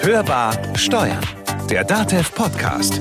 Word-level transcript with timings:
Hörbar 0.00 0.52
Steuern, 0.76 1.20
der 1.70 1.84
DATEV 1.84 2.34
Podcast. 2.34 3.00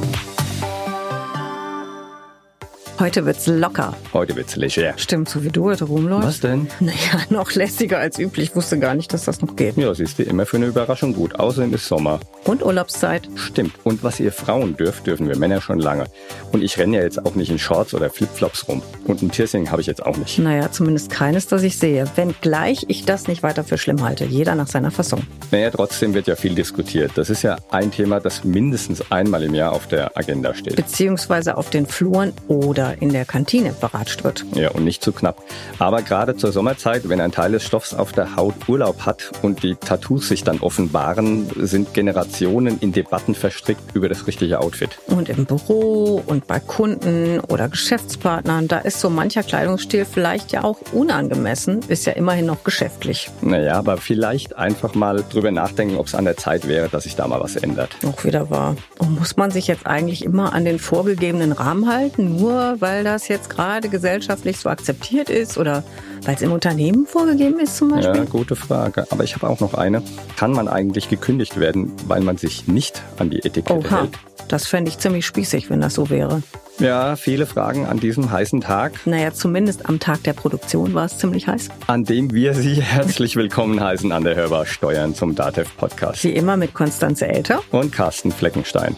Heute 3.02 3.26
wird's 3.26 3.48
locker. 3.48 3.96
Heute 4.14 4.36
wird's 4.36 4.56
leger. 4.56 4.94
Stimmt, 4.96 5.28
so 5.28 5.44
wie 5.44 5.50
du 5.50 5.72
heute 5.72 5.86
rumläufst. 5.86 6.28
Was 6.28 6.40
denn? 6.40 6.68
Naja, 6.80 6.98
noch 7.32 7.52
lässiger 7.56 7.98
als 7.98 8.20
üblich. 8.20 8.56
Wusste 8.56 8.78
gar 8.78 8.94
nicht, 8.94 9.12
dass 9.12 9.26
das 9.26 9.42
noch 9.42 9.56
geht. 9.56 9.76
Ja, 9.76 9.92
siehst 9.96 10.20
du, 10.20 10.24
immer 10.24 10.46
für 10.46 10.58
eine 10.58 10.68
Überraschung 10.68 11.16
gut. 11.16 11.40
Außerdem 11.40 11.74
ist 11.74 11.88
Sommer. 11.88 12.20
Und 12.44 12.64
Urlaubszeit. 12.64 13.28
Stimmt. 13.34 13.74
Und 13.86 14.04
was 14.04 14.20
ihr 14.20 14.32
Frauen 14.32 14.78
dürft, 14.78 15.08
dürfen 15.08 15.28
wir 15.28 15.36
Männer 15.36 15.62
schon 15.62 15.80
lange. 15.80 16.04
Und 16.52 16.62
ich 16.62 16.78
renne 16.78 16.98
ja 16.98 17.04
jetzt 17.04 17.26
auch 17.26 17.34
nicht 17.34 17.50
in 17.50 17.58
Shorts 17.58 17.96
oder 17.96 18.12
Flipflops 18.12 18.68
rum. 18.68 18.84
Und 19.08 19.24
ein 19.24 19.30
Piercing 19.30 19.72
habe 19.72 19.82
ich 19.82 19.88
jetzt 19.88 20.06
auch 20.06 20.18
nicht. 20.18 20.38
Naja, 20.38 20.72
zumindest 20.72 21.10
keines, 21.10 21.48
das 21.48 21.64
ich 21.64 21.80
sehe. 21.80 22.06
Wenngleich 22.14 22.86
ich 22.88 23.06
das 23.06 23.28
nicht 23.28 23.42
weiter 23.42 23.64
für 23.64 23.80
schlimm 23.80 24.04
halte. 24.04 24.26
Jeder 24.26 24.54
nach 24.54 24.68
seiner 24.68 24.92
Fassung. 24.92 25.24
Naja, 25.50 25.72
trotzdem 25.72 26.14
wird 26.14 26.28
ja 26.28 26.36
viel 26.36 26.54
diskutiert. 26.54 27.14
Das 27.16 27.32
ist 27.32 27.42
ja 27.42 27.58
ein 27.72 27.90
Thema, 27.90 28.20
das 28.20 28.44
mindestens 28.44 29.12
einmal 29.12 29.42
im 29.42 29.56
Jahr 29.56 29.72
auf 29.72 29.88
der 29.88 30.16
Agenda 30.16 30.54
steht. 30.54 30.76
Beziehungsweise 30.76 31.58
auf 31.58 31.72
den 31.72 31.88
Fluren 31.88 32.34
oder 32.48 32.91
in 33.00 33.10
der 33.10 33.26
Kantine 33.26 33.74
beratscht 33.80 34.24
wird. 34.24 34.46
Ja, 34.54 34.72
und 34.72 34.84
nicht 34.84 35.04
zu 35.04 35.12
knapp. 35.12 35.44
Aber 35.80 36.02
gerade 36.02 36.36
zur 36.36 36.52
Sommerzeit, 36.52 37.08
wenn 37.10 37.22
ein 37.22 37.32
Teil 37.32 37.52
des 37.52 37.64
Stoffs 37.64 37.94
auf 37.94 38.12
der 38.12 38.36
Haut 38.36 38.56
Urlaub 38.68 39.06
hat 39.06 39.32
und 39.42 39.64
die 39.64 39.76
Tattoos 39.76 40.28
sich 40.28 40.44
dann 40.44 40.60
offenbaren, 40.60 41.50
sind 41.56 41.94
Generationen 41.94 42.80
in 42.80 42.92
Debatten 42.92 43.36
verstrickt 43.36 43.96
über 43.96 44.10
das 44.10 44.28
richtige 44.28 44.60
Outfit. 44.60 45.00
Und 45.08 45.30
im 45.30 45.46
Büro 45.46 46.22
und 46.26 46.48
bei 46.48 46.60
Kunden 46.60 47.40
oder 47.40 47.70
Geschäftspartnern, 47.70 48.68
da 48.68 48.80
ist 48.80 49.00
so 49.00 49.10
mancher 49.10 49.44
Kleidungsstil 49.44 50.06
vielleicht 50.06 50.52
ja 50.52 50.64
auch 50.64 50.78
unangemessen, 50.94 51.80
ist 51.88 52.06
ja 52.06 52.14
immerhin 52.14 52.46
noch 52.46 52.64
geschäftlich. 52.64 53.30
Naja, 53.42 53.76
aber 53.76 53.98
vielleicht 53.98 54.56
einfach 54.58 54.96
mal 54.96 55.24
drüber 55.30 55.52
nachdenken, 55.52 55.98
ob 55.98 56.08
es 56.08 56.16
an 56.16 56.26
der 56.26 56.38
Zeit 56.38 56.68
wäre, 56.68 56.90
dass 56.90 57.04
sich 57.04 57.16
da 57.16 57.28
mal 57.28 57.40
was 57.40 57.56
ändert. 57.56 57.96
Auch 58.06 58.24
wieder 58.24 58.50
wahr. 58.50 58.76
Und 59.00 59.20
muss 59.20 59.38
man 59.38 59.52
sich 59.52 59.68
jetzt 59.68 59.86
eigentlich 59.86 60.24
immer 60.24 60.54
an 60.54 60.66
den 60.66 60.80
vorgegebenen 60.80 61.52
Rahmen 61.52 61.92
halten, 61.92 62.38
nur 62.38 62.71
weil 62.80 63.04
das 63.04 63.28
jetzt 63.28 63.50
gerade 63.50 63.90
gesellschaftlich 63.90 64.58
so 64.60 64.70
akzeptiert 64.70 65.30
ist 65.30 65.58
oder 65.58 65.84
weil 66.24 66.36
es 66.36 66.42
im 66.42 66.52
Unternehmen 66.52 67.06
vorgegeben 67.08 67.60
ist 67.60 67.76
zum 67.78 67.90
Beispiel? 67.90 68.16
Ja, 68.16 68.24
gute 68.26 68.56
Frage. 68.56 69.06
Aber 69.10 69.24
ich 69.24 69.36
habe 69.36 69.50
auch 69.50 69.60
noch 69.60 69.74
eine. 69.74 70.02
Kann 70.38 70.52
man 70.54 70.68
eigentlich 70.68 71.10
gekündigt 71.10 71.60
werden, 71.60 71.92
weil 72.08 72.22
man 72.22 72.38
sich 72.38 72.68
nicht 72.68 73.02
an 73.18 73.30
die 73.30 73.40
Etikette 73.40 73.74
Oha, 73.74 74.02
hält? 74.02 74.12
das 74.48 74.68
fände 74.68 74.90
ich 74.90 75.00
ziemlich 75.00 75.26
spießig, 75.26 75.70
wenn 75.70 75.82
das 75.82 75.96
so 75.96 76.10
wäre. 76.10 76.44
Ja, 76.80 77.16
viele 77.16 77.46
Fragen 77.46 77.86
an 77.86 78.00
diesem 78.00 78.32
heißen 78.32 78.62
Tag, 78.62 78.94
Naja, 79.06 79.34
zumindest 79.34 79.88
am 79.88 80.00
Tag 80.00 80.24
der 80.24 80.34
Produktion 80.34 80.94
war 80.96 81.06
es 81.06 81.18
ziemlich 81.18 81.48
heiß. 81.48 81.70
an 81.88 82.06
dem 82.06 82.34
wir 82.34 82.54
Sie 82.56 82.76
herzlich 82.82 83.36
willkommen 83.36 83.80
heißen 83.80 84.12
an 84.12 84.24
der 84.24 84.36
Hörbar 84.36 84.66
Steuern 84.66 85.14
zum 85.14 85.36
DATEV 85.36 85.78
Podcast. 85.78 86.24
Wie 86.24 86.32
immer 86.32 86.58
mit 86.58 86.74
Konstanze 86.74 87.28
Elter. 87.28 87.62
Und 87.72 87.92
Carsten 87.92 88.32
Fleckenstein. 88.32 88.96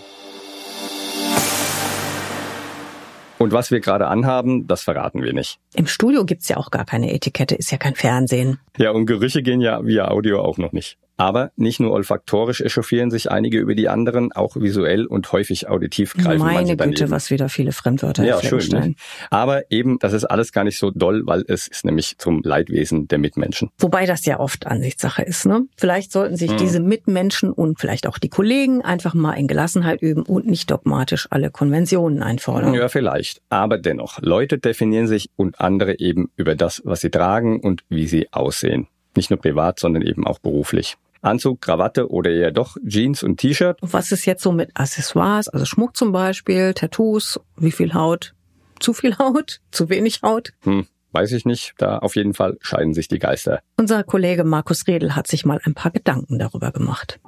Und 3.43 3.51
was 3.51 3.71
wir 3.71 3.81
gerade 3.81 4.07
anhaben, 4.07 4.67
das 4.67 4.83
verraten 4.83 5.21
wir 5.21 5.33
nicht. 5.33 5.59
Im 5.75 5.85
Studio 5.85 6.23
gibt's 6.23 6.47
ja 6.47 6.55
auch 6.55 6.71
gar 6.71 6.85
keine 6.85 7.13
Etikette, 7.13 7.55
ist 7.55 7.71
ja 7.71 7.77
kein 7.77 7.93
Fernsehen. 7.93 8.59
Ja, 8.77 8.91
und 8.91 9.05
Gerüche 9.05 9.43
gehen 9.43 9.59
ja 9.59 9.85
via 9.85 10.07
Audio 10.07 10.41
auch 10.41 10.57
noch 10.57 10.71
nicht. 10.71 10.97
Aber 11.17 11.51
nicht 11.55 11.79
nur 11.79 11.91
olfaktorisch 11.91 12.61
echauffieren 12.61 13.11
sich 13.11 13.29
einige 13.29 13.59
über 13.59 13.75
die 13.75 13.87
anderen, 13.87 14.31
auch 14.31 14.55
visuell 14.55 15.05
und 15.05 15.31
häufig 15.31 15.69
auditiv 15.69 16.13
greifen 16.15 16.39
Meine 16.39 16.59
manche 16.59 16.75
daneben. 16.75 16.95
Güte, 16.95 17.11
was 17.11 17.29
wieder 17.29 17.49
viele 17.49 17.71
Fremdwörter. 17.71 18.23
Ja, 18.23 18.41
schön. 18.41 18.67
Ne? 18.69 18.95
Aber 19.29 19.71
eben, 19.71 19.99
das 19.99 20.13
ist 20.13 20.25
alles 20.25 20.51
gar 20.51 20.63
nicht 20.63 20.79
so 20.79 20.91
doll, 20.91 21.21
weil 21.25 21.43
es 21.47 21.67
ist 21.67 21.85
nämlich 21.85 22.17
zum 22.17 22.41
Leidwesen 22.43 23.07
der 23.07 23.19
Mitmenschen. 23.19 23.69
Wobei 23.77 24.05
das 24.05 24.25
ja 24.25 24.39
oft 24.39 24.65
Ansichtssache 24.65 25.21
ist. 25.21 25.45
Ne? 25.45 25.67
Vielleicht 25.77 26.11
sollten 26.11 26.33
Hm. 26.33 26.37
sich 26.37 26.55
diese 26.55 26.79
Mitmenschen 26.79 27.51
und 27.51 27.79
vielleicht 27.79 28.07
auch 28.07 28.17
die 28.17 28.29
Kollegen 28.29 28.81
einfach 28.81 29.13
mal 29.13 29.33
in 29.33 29.47
Gelassenheit 29.47 30.01
üben 30.01 30.23
und 30.23 30.47
nicht 30.47 30.71
dogmatisch 30.71 31.27
alle 31.29 31.51
Konventionen 31.51 32.23
einfordern. 32.23 32.73
Ja, 32.73 32.89
vielleicht. 32.89 33.41
Aber 33.49 33.77
dennoch, 33.77 34.19
Leute 34.21 34.57
definieren 34.57 35.07
sich 35.07 35.29
und 35.35 35.59
andere 35.61 35.99
eben 35.99 36.31
über 36.35 36.55
das, 36.55 36.81
was 36.85 37.01
sie 37.01 37.11
tragen 37.11 37.59
und 37.59 37.83
wie 37.89 38.07
sie 38.07 38.31
aussehen. 38.31 38.87
Nicht 39.15 39.29
nur 39.29 39.39
privat, 39.39 39.79
sondern 39.79 40.03
eben 40.03 40.25
auch 40.25 40.39
beruflich. 40.39 40.97
Anzug, 41.21 41.61
Krawatte 41.61 42.09
oder 42.09 42.31
eher 42.31 42.51
doch 42.51 42.77
Jeans 42.85 43.23
und 43.23 43.37
T-Shirt? 43.37 43.81
Und 43.81 43.93
was 43.93 44.11
ist 44.11 44.25
jetzt 44.25 44.43
so 44.43 44.51
mit 44.51 44.71
Accessoires, 44.73 45.47
also 45.47 45.65
Schmuck 45.65 45.95
zum 45.95 46.11
Beispiel, 46.11 46.73
Tattoos, 46.73 47.39
wie 47.55 47.71
viel 47.71 47.93
Haut? 47.93 48.33
Zu 48.79 48.93
viel 48.93 49.17
Haut? 49.17 49.61
Zu 49.71 49.89
wenig 49.89 50.21
Haut? 50.21 50.51
Hm, 50.63 50.87
weiß 51.13 51.31
ich 51.31 51.45
nicht. 51.45 51.73
Da 51.77 51.99
auf 51.99 52.15
jeden 52.15 52.33
Fall 52.33 52.57
scheiden 52.61 52.93
sich 52.93 53.07
die 53.07 53.19
Geister. 53.19 53.61
Unser 53.77 54.03
Kollege 54.03 54.43
Markus 54.43 54.85
Redl 54.87 55.15
hat 55.15 55.27
sich 55.27 55.45
mal 55.45 55.61
ein 55.63 55.73
paar 55.73 55.91
Gedanken 55.91 56.39
darüber 56.39 56.71
gemacht. 56.71 57.19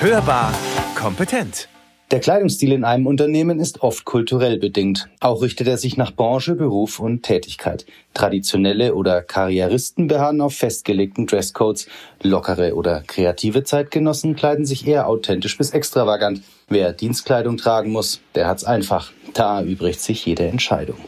Hörbar 0.00 0.52
kompetent. 0.94 1.68
Der 2.10 2.20
Kleidungsstil 2.20 2.72
in 2.72 2.84
einem 2.84 3.06
Unternehmen 3.06 3.58
ist 3.58 3.82
oft 3.82 4.04
kulturell 4.04 4.58
bedingt. 4.58 5.08
Auch 5.20 5.40
richtet 5.40 5.66
er 5.66 5.78
sich 5.78 5.96
nach 5.96 6.14
Branche, 6.14 6.54
Beruf 6.54 7.00
und 7.00 7.22
Tätigkeit. 7.22 7.86
Traditionelle 8.12 8.94
oder 8.94 9.22
Karrieristen 9.22 10.06
beharren 10.06 10.42
auf 10.42 10.54
festgelegten 10.54 11.26
Dresscodes. 11.26 11.88
Lockere 12.22 12.74
oder 12.74 13.02
kreative 13.06 13.64
Zeitgenossen 13.64 14.36
kleiden 14.36 14.66
sich 14.66 14.86
eher 14.86 15.08
authentisch 15.08 15.56
bis 15.56 15.70
extravagant. 15.70 16.42
Wer 16.68 16.92
Dienstkleidung 16.92 17.56
tragen 17.56 17.90
muss, 17.90 18.20
der 18.34 18.48
hat's 18.48 18.64
einfach. 18.64 19.10
Da 19.32 19.60
erübrigt 19.60 20.00
sich 20.00 20.24
jede 20.26 20.46
Entscheidung. 20.46 20.98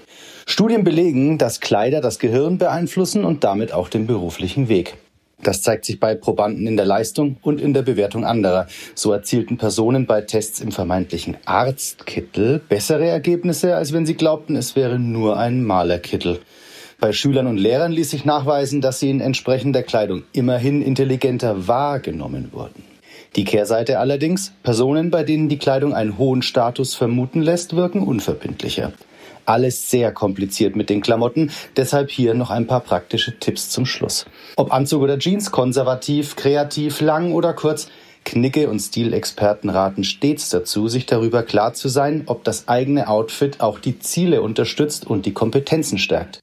Studien 0.47 0.83
belegen, 0.83 1.39
dass 1.39 1.61
Kleider 1.61 2.01
das 2.01 2.19
Gehirn 2.19 2.57
beeinflussen 2.57 3.25
und 3.25 3.45
damit 3.45 3.73
auch 3.73 3.89
den 3.89 4.07
beruflichen 4.07 4.69
Weg. 4.69 4.97
Das 5.43 5.63
zeigt 5.63 5.85
sich 5.85 6.01
bei 6.01 6.15
Probanden 6.15 6.67
in 6.67 6.77
der 6.77 6.87
Leistung 6.87 7.37
und 7.43 7.61
in 7.61 7.75
der 7.75 7.83
Bewertung 7.83 8.25
anderer. 8.25 8.67
So 8.95 9.13
erzielten 9.13 9.59
Personen 9.59 10.07
bei 10.07 10.23
Tests 10.23 10.61
im 10.61 10.73
vermeintlichen 10.73 11.37
Arztkittel 11.45 12.59
bessere 12.59 13.07
Ergebnisse, 13.07 13.77
als 13.77 13.93
wenn 13.93 14.07
sie 14.07 14.15
glaubten, 14.15 14.57
es 14.57 14.77
wäre 14.77 14.99
nur 14.99 15.37
ein 15.37 15.63
Malerkittel. 15.63 16.41
Bei 16.99 17.13
Schülern 17.13 17.47
und 17.47 17.59
Lehrern 17.59 17.93
ließ 17.93 18.11
sich 18.11 18.25
nachweisen, 18.25 18.81
dass 18.81 19.01
sie 19.01 19.11
in 19.11 19.21
entsprechender 19.21 19.83
Kleidung 19.83 20.23
immerhin 20.33 20.81
intelligenter 20.81 21.69
wahrgenommen 21.69 22.53
wurden. 22.53 22.85
Die 23.37 23.45
Kehrseite 23.45 23.99
allerdings, 23.99 24.55
Personen, 24.63 25.11
bei 25.11 25.23
denen 25.23 25.51
die 25.51 25.59
Kleidung 25.59 25.93
einen 25.93 26.17
hohen 26.17 26.41
Status 26.41 26.95
vermuten 26.95 27.43
lässt, 27.43 27.77
wirken 27.77 28.01
unverbindlicher. 28.03 28.95
Alles 29.47 29.91
sehr 29.91 30.13
kompliziert 30.13 30.77
mit 30.77 30.91
den 30.91 31.01
Klamotten, 31.01 31.51
deshalb 31.77 32.11
hier 32.11 32.35
noch 32.35 32.51
ein 32.51 32.67
paar 32.67 32.81
praktische 32.81 33.39
Tipps 33.39 33.71
zum 33.71 33.87
Schluss. 33.87 34.27
Ob 34.57 34.73
Anzug 34.73 35.03
oder 35.03 35.19
Jeans, 35.19 35.51
konservativ, 35.51 36.37
kreativ, 36.37 37.01
lang 37.01 37.33
oder 37.33 37.55
kurz, 37.55 37.89
Knicke 38.27 38.69
und 38.69 38.81
Stilexperten 38.81 39.71
raten 39.71 40.03
stets 40.03 40.51
dazu, 40.51 40.89
sich 40.89 41.07
darüber 41.07 41.45
klar 41.45 41.75
zu 41.75 41.89
sein, 41.89 42.25
ob 42.27 42.43
das 42.43 42.67
eigene 42.67 43.09
Outfit 43.09 43.61
auch 43.61 43.79
die 43.79 44.01
Ziele 44.01 44.43
unterstützt 44.43 45.07
und 45.07 45.27
die 45.27 45.33
Kompetenzen 45.33 45.97
stärkt. 45.97 46.41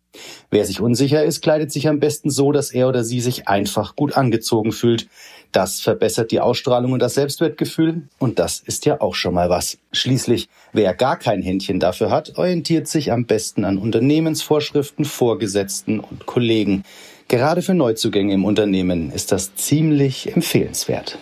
Wer 0.50 0.66
sich 0.66 0.80
unsicher 0.80 1.24
ist, 1.24 1.41
kleidet 1.41 1.72
sich 1.72 1.90
am 1.90 2.00
besten 2.00 2.30
so, 2.30 2.52
dass 2.52 2.72
er 2.72 2.88
oder 2.88 3.03
sie 3.03 3.20
sich 3.20 3.47
einfach 3.50 3.96
gut 3.96 4.16
angezogen 4.16 4.72
fühlt. 4.72 5.08
Das 5.53 5.80
verbessert 5.80 6.31
die 6.31 6.40
Ausstrahlung 6.40 6.94
und 6.94 7.00
das 7.00 7.14
Selbstwertgefühl 7.14 8.02
und 8.18 8.40
das 8.40 8.59
ist 8.59 8.86
ja 8.88 9.00
auch 9.00 9.14
schon 9.14 9.36
mal 9.36 9.52
was. 9.52 9.78
Schließlich, 9.91 10.50
wer 10.74 10.96
gar 10.96 11.18
kein 11.18 11.44
Händchen 11.44 11.80
dafür 11.80 12.09
hat, 12.09 12.40
orientiert 12.40 12.88
sich 12.88 13.12
am 13.12 13.25
besten 13.25 13.64
an 13.64 13.78
Unternehmensvorschriften, 13.78 15.06
Vorgesetzten 15.06 16.00
und 16.00 16.25
Kollegen. 16.25 16.84
Gerade 17.28 17.62
für 17.62 17.75
Neuzugänge 17.75 18.34
im 18.34 18.46
Unternehmen 18.46 19.12
ist 19.12 19.31
das 19.31 19.53
ziemlich 19.56 20.36
empfehlenswert. 20.36 21.19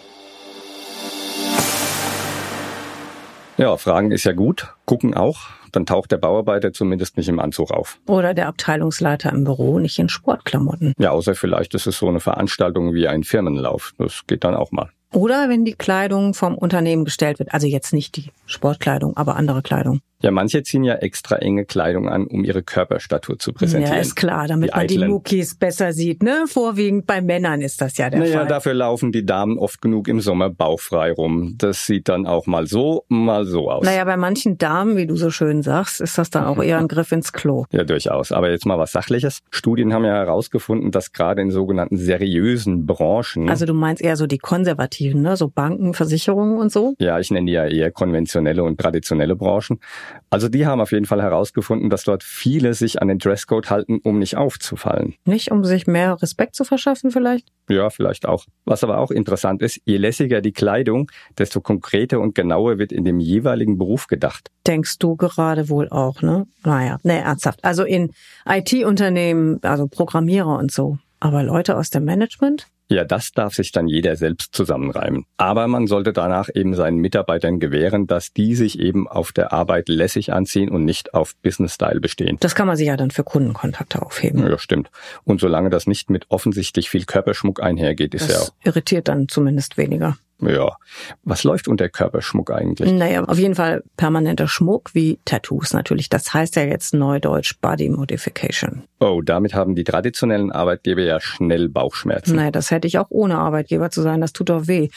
Ja, 3.62 3.78
Fragen 3.78 4.10
ist 4.10 4.24
ja 4.24 4.32
gut, 4.32 4.74
gucken 4.86 5.14
auch. 5.14 5.42
Dann 5.72 5.86
taucht 5.86 6.12
der 6.12 6.18
Bauarbeiter 6.18 6.74
zumindest 6.74 7.16
nicht 7.16 7.30
im 7.30 7.40
Anzug 7.40 7.70
auf. 7.70 8.00
Oder 8.08 8.34
der 8.34 8.48
Abteilungsleiter 8.48 9.32
im 9.32 9.44
Büro 9.44 9.78
nicht 9.78 10.00
in 10.00 10.10
Sportklamotten. 10.10 10.96
Ja, 10.98 11.12
außer 11.12 11.36
vielleicht 11.36 11.76
ist 11.76 11.86
es 11.86 12.00
so 12.00 12.08
eine 12.08 12.20
Veranstaltung 12.20 12.96
wie 12.96 13.08
ein 13.08 13.24
Firmenlauf. 13.24 13.94
Das 14.00 14.22
geht 14.26 14.44
dann 14.46 14.56
auch 14.56 14.72
mal. 14.72 14.90
Oder 15.14 15.48
wenn 15.48 15.64
die 15.64 15.76
Kleidung 15.76 16.34
vom 16.34 16.58
Unternehmen 16.58 17.06
gestellt 17.06 17.38
wird. 17.38 17.54
Also 17.54 17.68
jetzt 17.68 17.94
nicht 17.94 18.16
die 18.16 18.32
Sportkleidung, 18.48 19.16
aber 19.16 19.36
andere 19.36 19.62
Kleidung. 19.62 20.02
Ja, 20.22 20.32
manche 20.32 20.64
ziehen 20.64 20.84
ja 20.84 20.96
extra 20.96 21.38
enge 21.38 21.66
Kleidung 21.66 22.10
an, 22.10 22.26
um 22.28 22.44
ihre 22.44 22.64
Körperstatur 22.64 23.40
zu 23.40 23.54
präsentieren. 23.54 23.96
Ja, 23.96 24.02
ist 24.02 24.16
klar, 24.16 24.48
damit 24.48 24.70
Die 24.72 24.78
man 24.78 24.88
die 24.88 24.96
Eitlen. 24.96 25.10
Muckis 25.12 25.56
besser 25.56 25.94
sieht. 25.94 26.24
Ne? 26.24 26.46
Vorwiegend 26.48 27.08
bei 27.08 27.22
Männern 27.22 27.62
ist 27.62 27.82
das 27.82 27.98
ja 27.98 28.10
der 28.10 28.20
Naja, 28.20 28.40
Fall. 28.40 28.48
dafür 28.48 28.74
laufen 28.74 29.12
die 29.12 29.26
Damen 29.26 29.58
oft 29.58 29.82
genug 29.82 30.08
im 30.08 30.20
Sommer 30.22 30.50
bauchfrei 30.50 31.12
rum. 31.12 31.56
Das 31.58 31.86
sieht 31.86 32.10
dann 32.10 32.26
auch 32.28 32.46
mal 32.48 32.68
so, 32.68 33.06
mal 33.10 33.46
so 33.46 33.70
aus. 33.72 33.84
Naja, 33.86 34.04
bei 34.06 34.18
manchen 34.18 34.58
Damen, 34.58 34.98
wie 34.98 35.08
du 35.08 35.16
so 35.16 35.30
schön 35.32 35.62
sagst, 35.64 36.02
ist 36.02 36.18
das 36.18 36.30
dann 36.30 36.46
auch 36.46 36.62
eher 36.62 36.78
ein 36.80 36.88
Griff 36.88 37.12
ins 37.12 37.34
Klo. 37.34 37.66
Ja, 37.72 37.84
durchaus. 37.84 38.32
Aber 38.32 38.50
jetzt 38.52 38.66
mal 38.66 38.78
was 38.80 38.92
Sachliches. 38.92 39.40
Studien 39.50 39.94
haben 39.94 40.04
ja 40.06 40.14
herausgefunden, 40.14 40.92
dass 40.92 41.12
gerade 41.14 41.42
in 41.42 41.52
sogenannten 41.52 41.98
seriösen 41.98 42.86
Branchen, 42.86 43.50
Also 43.50 43.66
du 43.66 43.74
meinst 43.74 44.02
eher 44.04 44.18
so 44.18 44.28
die 44.28 44.38
konservativen, 44.38 45.22
ne? 45.22 45.38
so 45.38 45.48
Banken, 45.48 45.94
Versicherungen 45.94 46.58
und 46.58 46.72
so? 46.72 46.94
ja, 47.00 47.20
ich 47.20 47.32
nenne 47.32 47.46
die 47.48 47.54
ja 47.54 47.66
eher 47.66 47.92
konventionelle 47.92 48.64
und 48.64 48.80
traditionelle 48.80 49.36
Branchen, 49.36 49.80
Also 50.30 50.50
die 50.50 50.66
haben 50.66 50.82
auf 50.82 50.92
jeden 50.92 51.06
Fall 51.06 51.22
herausgefunden, 51.22 51.90
dass 51.90 52.04
dort 52.04 52.24
viele 52.24 52.74
sich 52.74 53.02
an 53.02 53.08
den 53.08 53.18
Dresscode 53.18 53.70
halten, 53.70 54.00
um 54.04 54.20
nicht 54.20 54.38
aufzufallen. 54.38 55.16
Nicht, 55.26 55.52
um 55.52 55.64
sich 55.64 55.88
mehr 55.88 56.22
Respekt 56.22 56.56
zu 56.56 56.64
verschaffen 56.64 57.12
vielleicht? 57.12 57.48
Ja, 57.70 57.90
vielleicht 57.90 58.26
auch. 58.26 58.46
Was 58.66 58.84
aber 58.84 59.00
auch 59.00 59.12
interessant 59.12 59.62
ist, 59.62 59.80
je 59.86 59.98
lässiger 59.98 60.42
die 60.42 60.52
Kleidung, 60.54 61.12
desto 61.38 61.62
konkreter 61.62 62.20
und 62.20 62.36
genauer 62.36 62.78
wird 62.78 62.92
in 62.92 63.04
dem 63.04 63.20
jeweiligen 63.20 63.78
Beruf 63.78 64.08
gedacht. 64.08 64.50
Denkst 64.68 65.00
du 65.00 65.16
gerade 65.16 65.70
wohl 65.70 65.90
auch, 65.90 66.22
ne? 66.22 66.48
Naja, 66.64 66.98
ne, 67.04 67.20
ernsthaft. 67.20 67.64
Also 67.64 67.84
in 67.84 68.12
IT-Unternehmen, 68.48 69.60
also 69.64 69.88
Programmierer 69.88 70.58
und 70.58 70.72
so. 70.72 70.98
Aber 71.20 71.44
Leute 71.44 71.78
aus 71.78 71.90
dem 71.90 72.06
Management? 72.06 72.68
Ja, 72.92 73.06
das 73.06 73.32
darf 73.32 73.56
sich 73.56 73.72
dann 73.72 73.88
jeder 73.88 74.18
selbst 74.18 74.54
zusammenreimen. 74.54 75.26
Aber 75.38 75.66
man 75.68 75.88
sollte 75.88 76.12
danach 76.12 76.50
eben 76.54 76.76
seinen 76.76 76.98
Mitarbeitern 76.98 77.62
gewähren, 77.62 78.06
dass 78.06 78.34
die 78.34 78.54
sich 78.54 78.80
eben 78.80 79.08
auf 79.08 79.32
der 79.32 79.54
Arbeit 79.54 79.88
lässig 79.88 80.34
anziehen 80.34 80.70
und 80.70 80.84
nicht 80.84 81.14
auf 81.14 81.34
Business-Style 81.38 82.02
bestehen. 82.02 82.36
Das 82.42 82.54
kann 82.54 82.68
man 82.68 82.76
sich 82.76 82.88
ja 82.88 82.98
dann 82.98 83.10
für 83.10 83.24
Kundenkontakte 83.24 84.02
aufheben. 84.02 84.46
Ja, 84.46 84.58
stimmt. 84.58 84.92
Und 85.24 85.40
solange 85.40 85.70
das 85.70 85.88
nicht 85.88 86.10
mit 86.10 86.26
offensichtlich 86.28 86.90
viel 86.90 87.06
Körperschmuck 87.06 87.64
einhergeht, 87.64 88.14
ist 88.14 88.30
das 88.30 88.34
ja 88.34 88.42
auch. 88.42 88.50
irritiert 88.66 89.08
dann 89.08 89.30
zumindest 89.30 89.78
weniger. 89.78 90.18
Ja. 90.42 90.76
Was 91.24 91.44
läuft 91.44 91.68
unter 91.68 91.90
Körperschmuck 91.90 92.52
eigentlich? 92.52 92.92
Naja, 92.92 93.24
auf 93.24 93.38
jeden 93.38 93.56
Fall 93.56 93.84
permanenter 93.98 94.48
Schmuck 94.48 94.92
wie 94.94 95.20
Tattoos 95.26 95.74
natürlich. 95.74 96.10
Das 96.10 96.34
heißt 96.34 96.56
ja 96.56 96.64
jetzt 96.64 96.94
neudeutsch 96.94 97.56
Body 97.62 97.90
Modification. 97.90 98.84
Oh, 99.00 99.22
damit 99.22 99.54
haben 99.54 99.76
die 99.76 99.84
traditionellen 99.84 100.52
Arbeitgeber 100.52 101.02
ja 101.02 101.20
schnell 101.20 101.70
Bauchschmerzen. 101.70 102.36
Naja, 102.36 102.52
das 102.52 102.72
hätte 102.72 102.88
ich 102.88 102.98
auch 102.98 103.08
ohne 103.10 103.38
Arbeitgeber 103.38 103.90
zu 103.90 104.02
sein. 104.02 104.22
Das 104.22 104.34
tut 104.34 104.50
doch 104.50 104.68
weh. 104.68 104.90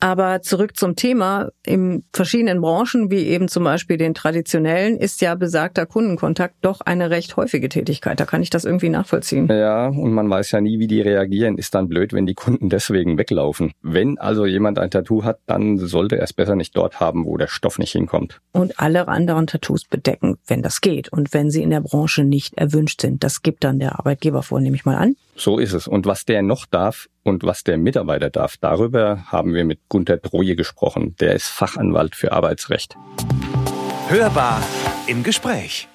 Aber 0.00 0.42
zurück 0.42 0.76
zum 0.76 0.96
Thema. 0.96 1.50
In 1.64 2.04
verschiedenen 2.12 2.60
Branchen, 2.60 3.10
wie 3.10 3.26
eben 3.26 3.48
zum 3.48 3.64
Beispiel 3.64 3.96
den 3.96 4.14
traditionellen, 4.14 4.96
ist 4.96 5.20
ja 5.20 5.34
besagter 5.34 5.86
Kundenkontakt 5.86 6.56
doch 6.60 6.80
eine 6.82 7.10
recht 7.10 7.36
häufige 7.36 7.68
Tätigkeit. 7.68 8.20
Da 8.20 8.26
kann 8.26 8.42
ich 8.42 8.50
das 8.50 8.64
irgendwie 8.64 8.88
nachvollziehen. 8.88 9.48
Ja, 9.48 9.88
und 9.88 10.12
man 10.12 10.28
weiß 10.28 10.52
ja 10.52 10.60
nie, 10.60 10.78
wie 10.78 10.86
die 10.86 11.00
reagieren. 11.00 11.56
Ist 11.56 11.74
dann 11.74 11.88
blöd, 11.88 12.12
wenn 12.12 12.26
die 12.26 12.34
Kunden 12.34 12.68
deswegen 12.68 13.18
weglaufen. 13.18 13.72
Wenn 13.82 14.18
also 14.18 14.44
jemand 14.44 14.78
ein 14.78 14.85
Tattoo 14.88 15.24
hat, 15.24 15.40
dann 15.46 15.78
sollte 15.78 16.16
er 16.16 16.24
es 16.24 16.32
besser 16.32 16.56
nicht 16.56 16.76
dort 16.76 17.00
haben, 17.00 17.24
wo 17.24 17.36
der 17.36 17.48
Stoff 17.48 17.78
nicht 17.78 17.92
hinkommt. 17.92 18.40
Und 18.52 18.78
alle 18.80 19.08
anderen 19.08 19.46
Tattoos 19.46 19.84
bedecken, 19.84 20.38
wenn 20.46 20.62
das 20.62 20.80
geht. 20.80 21.12
Und 21.12 21.32
wenn 21.34 21.50
sie 21.50 21.62
in 21.62 21.70
der 21.70 21.80
Branche 21.80 22.24
nicht 22.24 22.58
erwünscht 22.58 23.00
sind. 23.00 23.22
Das 23.24 23.42
gibt 23.42 23.64
dann 23.64 23.78
der 23.78 23.98
Arbeitgeber 23.98 24.42
vor, 24.42 24.60
nehme 24.60 24.76
ich 24.76 24.84
mal 24.84 24.96
an. 24.96 25.16
So 25.36 25.58
ist 25.58 25.72
es. 25.72 25.86
Und 25.86 26.06
was 26.06 26.24
der 26.24 26.42
noch 26.42 26.66
darf 26.66 27.08
und 27.22 27.44
was 27.44 27.64
der 27.64 27.78
Mitarbeiter 27.78 28.30
darf, 28.30 28.56
darüber 28.56 29.24
haben 29.26 29.54
wir 29.54 29.64
mit 29.64 29.80
Gunther 29.88 30.20
Troje 30.20 30.56
gesprochen. 30.56 31.14
Der 31.20 31.34
ist 31.34 31.48
Fachanwalt 31.48 32.14
für 32.14 32.32
Arbeitsrecht. 32.32 32.96
Hörbar 34.08 34.62
im 35.06 35.22
Gespräch. 35.22 35.88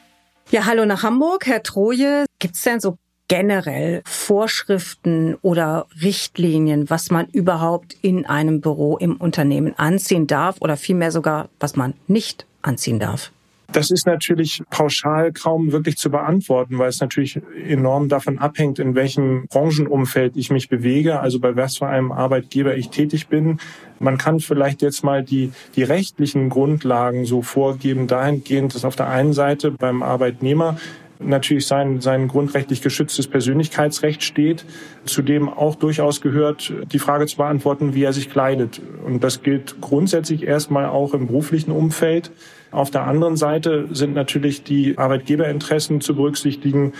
Ja, 0.51 0.65
hallo 0.65 0.85
nach 0.85 1.03
Hamburg, 1.03 1.45
Herr 1.45 1.63
Troje. 1.63 2.25
Gibt 2.39 2.55
es 2.55 2.63
denn 2.63 2.81
so 2.81 2.97
generell 3.31 4.01
Vorschriften 4.03 5.37
oder 5.41 5.85
Richtlinien, 6.01 6.89
was 6.89 7.11
man 7.11 7.27
überhaupt 7.27 7.95
in 8.01 8.25
einem 8.25 8.59
Büro 8.59 8.97
im 8.97 9.15
Unternehmen 9.15 9.73
anziehen 9.79 10.27
darf 10.27 10.57
oder 10.59 10.75
vielmehr 10.75 11.11
sogar, 11.11 11.47
was 11.57 11.77
man 11.77 11.93
nicht 12.07 12.45
anziehen 12.61 12.99
darf? 12.99 13.31
Das 13.71 13.89
ist 13.89 14.05
natürlich 14.05 14.61
pauschal 14.69 15.31
kaum 15.31 15.71
wirklich 15.71 15.95
zu 15.95 16.11
beantworten, 16.11 16.77
weil 16.77 16.89
es 16.89 16.99
natürlich 16.99 17.39
enorm 17.65 18.09
davon 18.09 18.37
abhängt, 18.37 18.79
in 18.79 18.95
welchem 18.95 19.47
Branchenumfeld 19.47 20.35
ich 20.35 20.51
mich 20.51 20.67
bewege, 20.67 21.21
also 21.21 21.39
bei 21.39 21.55
was 21.55 21.77
für 21.77 21.87
einem 21.87 22.11
Arbeitgeber 22.11 22.75
ich 22.75 22.89
tätig 22.89 23.27
bin. 23.27 23.61
Man 23.99 24.17
kann 24.17 24.41
vielleicht 24.41 24.81
jetzt 24.81 25.05
mal 25.05 25.23
die, 25.23 25.53
die 25.77 25.83
rechtlichen 25.83 26.49
Grundlagen 26.49 27.23
so 27.23 27.41
vorgeben, 27.43 28.07
dahingehend, 28.07 28.75
dass 28.75 28.83
auf 28.83 28.97
der 28.97 29.07
einen 29.07 29.31
Seite 29.31 29.71
beim 29.71 30.03
Arbeitnehmer 30.03 30.77
natürlich 31.23 31.67
sein, 31.67 32.01
sein 32.01 32.27
grundrechtlich 32.27 32.81
geschütztes 32.81 33.27
Persönlichkeitsrecht 33.27 34.23
steht, 34.23 34.65
zu 35.05 35.21
dem 35.21 35.49
auch 35.49 35.75
durchaus 35.75 36.21
gehört, 36.21 36.73
die 36.91 36.99
Frage 36.99 37.25
zu 37.25 37.37
beantworten, 37.37 37.93
wie 37.93 38.03
er 38.03 38.13
sich 38.13 38.29
kleidet. 38.29 38.81
Und 39.05 39.23
das 39.23 39.43
gilt 39.43 39.81
grundsätzlich 39.81 40.43
erstmal 40.43 40.85
auch 40.85 41.13
im 41.13 41.27
beruflichen 41.27 41.71
Umfeld. 41.71 42.31
Auf 42.71 42.89
der 42.89 43.05
anderen 43.05 43.35
Seite 43.35 43.89
sind 43.91 44.15
natürlich 44.15 44.63
die 44.63 44.97
Arbeitgeberinteressen 44.97 45.99
zu 45.99 46.15
berücksichtigen, 46.15 46.93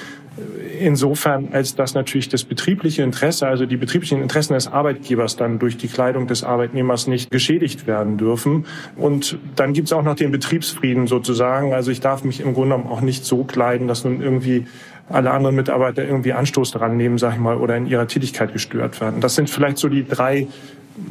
insofern, 0.80 1.50
als 1.52 1.76
dass 1.76 1.94
natürlich 1.94 2.30
das 2.30 2.44
betriebliche 2.44 3.04
Interesse, 3.04 3.48
also 3.48 3.66
die 3.66 3.78
betrieblichen 3.78 4.22
Interessen 4.22 4.54
des 4.54 4.68
Arbeitgebers 4.68 5.36
dann 5.36 5.60
durch 5.60 5.78
die 5.78 5.88
Kleidung 5.88 6.28
des 6.28 6.44
Arbeitnehmers 6.44 7.08
nicht 7.08 7.32
geschädigt 7.32 7.86
werden 7.88 8.18
dürfen. 8.18 8.66
Und 8.96 9.38
dann 9.56 9.74
gibt 9.74 9.88
es 9.88 9.94
auch 9.94 10.04
noch 10.04 10.16
den 10.16 10.32
Betriebsfrieden 10.32 11.08
sozusagen. 11.08 11.74
Also 11.74 11.92
ich 11.92 12.00
darf 12.00 12.24
mich 12.24 12.40
im 12.40 12.54
Grunde 12.54 12.76
genommen 12.76 12.92
auch 12.92 13.02
nicht 13.02 13.26
so 13.26 13.44
kleiden, 13.44 13.88
dass 13.88 14.06
nun 14.06 14.22
irgendwie 14.22 14.66
alle 15.10 15.32
anderen 15.32 15.56
Mitarbeiter 15.56 16.06
irgendwie 16.06 16.34
Anstoß 16.34 16.72
daran 16.72 16.96
nehmen, 16.96 17.18
sag 17.18 17.34
ich 17.34 17.40
mal, 17.40 17.58
oder 17.58 17.76
in 17.76 17.86
ihrer 17.86 18.08
Tätigkeit 18.08 18.54
gestört 18.54 19.02
werden. 19.02 19.20
Das 19.20 19.36
sind 19.36 19.50
vielleicht 19.50 19.78
so 19.78 19.90
die 19.90 20.08
drei 20.08 20.48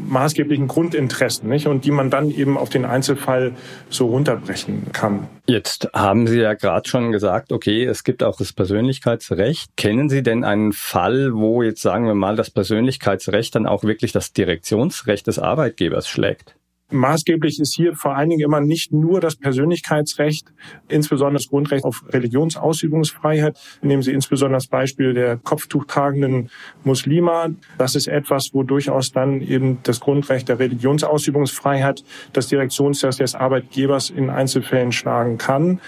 maßgeblichen 0.09 0.69
Grundinteressen, 0.69 1.49
nicht? 1.49 1.67
Und 1.67 1.85
die 1.85 1.91
man 1.91 2.11
dann 2.11 2.31
eben 2.31 2.57
auf 2.59 2.69
den 2.69 2.85
Einzelfall 2.85 3.53
so 3.89 4.07
runterbrechen 4.07 4.93
kann. 4.93 5.29
Jetzt 5.47 5.89
haben 5.95 6.27
Sie 6.27 6.41
ja 6.41 6.55
gerade 6.55 6.89
schon 6.89 7.13
gesagt, 7.13 7.53
okay, 7.53 7.85
es 7.85 8.05
gibt 8.05 8.23
auch 8.23 8.37
das 8.37 8.53
Persönlichkeitsrecht. 8.53 9.77
Kennen 9.77 10.09
Sie 10.09 10.23
denn 10.23 10.45
einen 10.45 10.73
Fall, 10.73 11.33
wo 11.35 11.63
jetzt 11.63 11.83
sagen 11.83 12.07
wir 12.07 12.15
mal 12.15 12.37
das 12.37 12.51
Persönlichkeitsrecht 12.51 13.55
dann 13.55 13.67
auch 13.67 13.85
wirklich 13.85 14.13
das 14.13 14.33
Direktionsrecht 14.33 15.27
des 15.27 15.39
Arbeitgebers 15.39 16.09
schlägt? 16.09 16.55
Maßgeblich 16.91 17.61
ist 17.61 17.75
hier 17.75 17.95
vor 17.95 18.17
allen 18.17 18.31
Dingen 18.31 18.43
immer 18.43 18.61
nicht 18.61 18.93
nur 18.93 19.21
das 19.21 19.37
Persönlichkeitsrecht, 19.37 20.53
insbesondere 20.89 21.39
das 21.39 21.49
Grundrecht 21.49 21.85
auf 21.85 22.05
Religionsausübungsfreiheit. 22.09 23.59
Nehmen 23.83 24.03
Sie 24.03 24.13
insbesondere 24.13 24.57
das 24.57 24.67
Beispiel 24.67 25.15
der 25.15 25.37
kopftuchtragenden 25.37 26.51
Muslima. 26.85 27.51
Das 27.79 27.95
ist 27.95 28.09
etwas, 28.09 28.51
wo 28.53 28.63
durchaus 28.63 29.13
dann 29.13 29.41
eben 29.41 29.79
das 29.85 30.01
Grundrecht 30.01 30.49
der 30.49 30.59
Religionsausübungsfreiheit 30.59 32.05
das 32.33 32.49
Direktionsrecht 32.49 33.21
des 33.21 33.35
Arbeitgebers 33.35 34.11
in 34.11 34.31
Einzelfällen 34.31 34.93
schlagen 34.93 35.39
kann. 35.39 35.81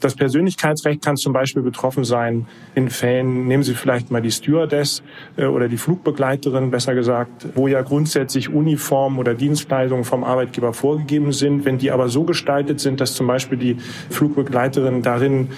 Das 0.00 0.14
Persönlichkeitsrecht 0.14 1.02
kann 1.02 1.16
zum 1.16 1.32
Beispiel 1.32 1.62
betroffen 1.62 2.04
sein 2.04 2.46
in 2.74 2.90
Fällen, 2.90 3.46
nehmen 3.48 3.62
Sie 3.62 3.74
vielleicht 3.74 4.10
mal 4.10 4.20
die 4.20 4.30
Stewardess 4.30 5.02
äh, 5.36 5.46
oder 5.46 5.68
die 5.68 5.78
Flugbegleiterin, 5.78 6.70
besser 6.70 6.94
gesagt, 6.94 7.46
wo 7.54 7.66
ja 7.66 7.82
grundsätzlich 7.82 8.48
Uniform 8.48 9.18
oder 9.18 9.34
Dienstleistungen 9.34 10.04
vom 10.04 10.24
Arbeitgeber 10.24 10.72
vorgegeben 10.72 11.32
sind. 11.32 11.64
Wenn 11.64 11.78
die 11.78 11.90
aber 11.90 12.08
so 12.08 12.24
gestaltet 12.24 12.80
sind, 12.80 13.00
dass 13.00 13.14
zum 13.14 13.26
Beispiel 13.26 13.58
die 13.58 13.76
Flugbegleiterin 14.10 15.02
darin 15.02 15.48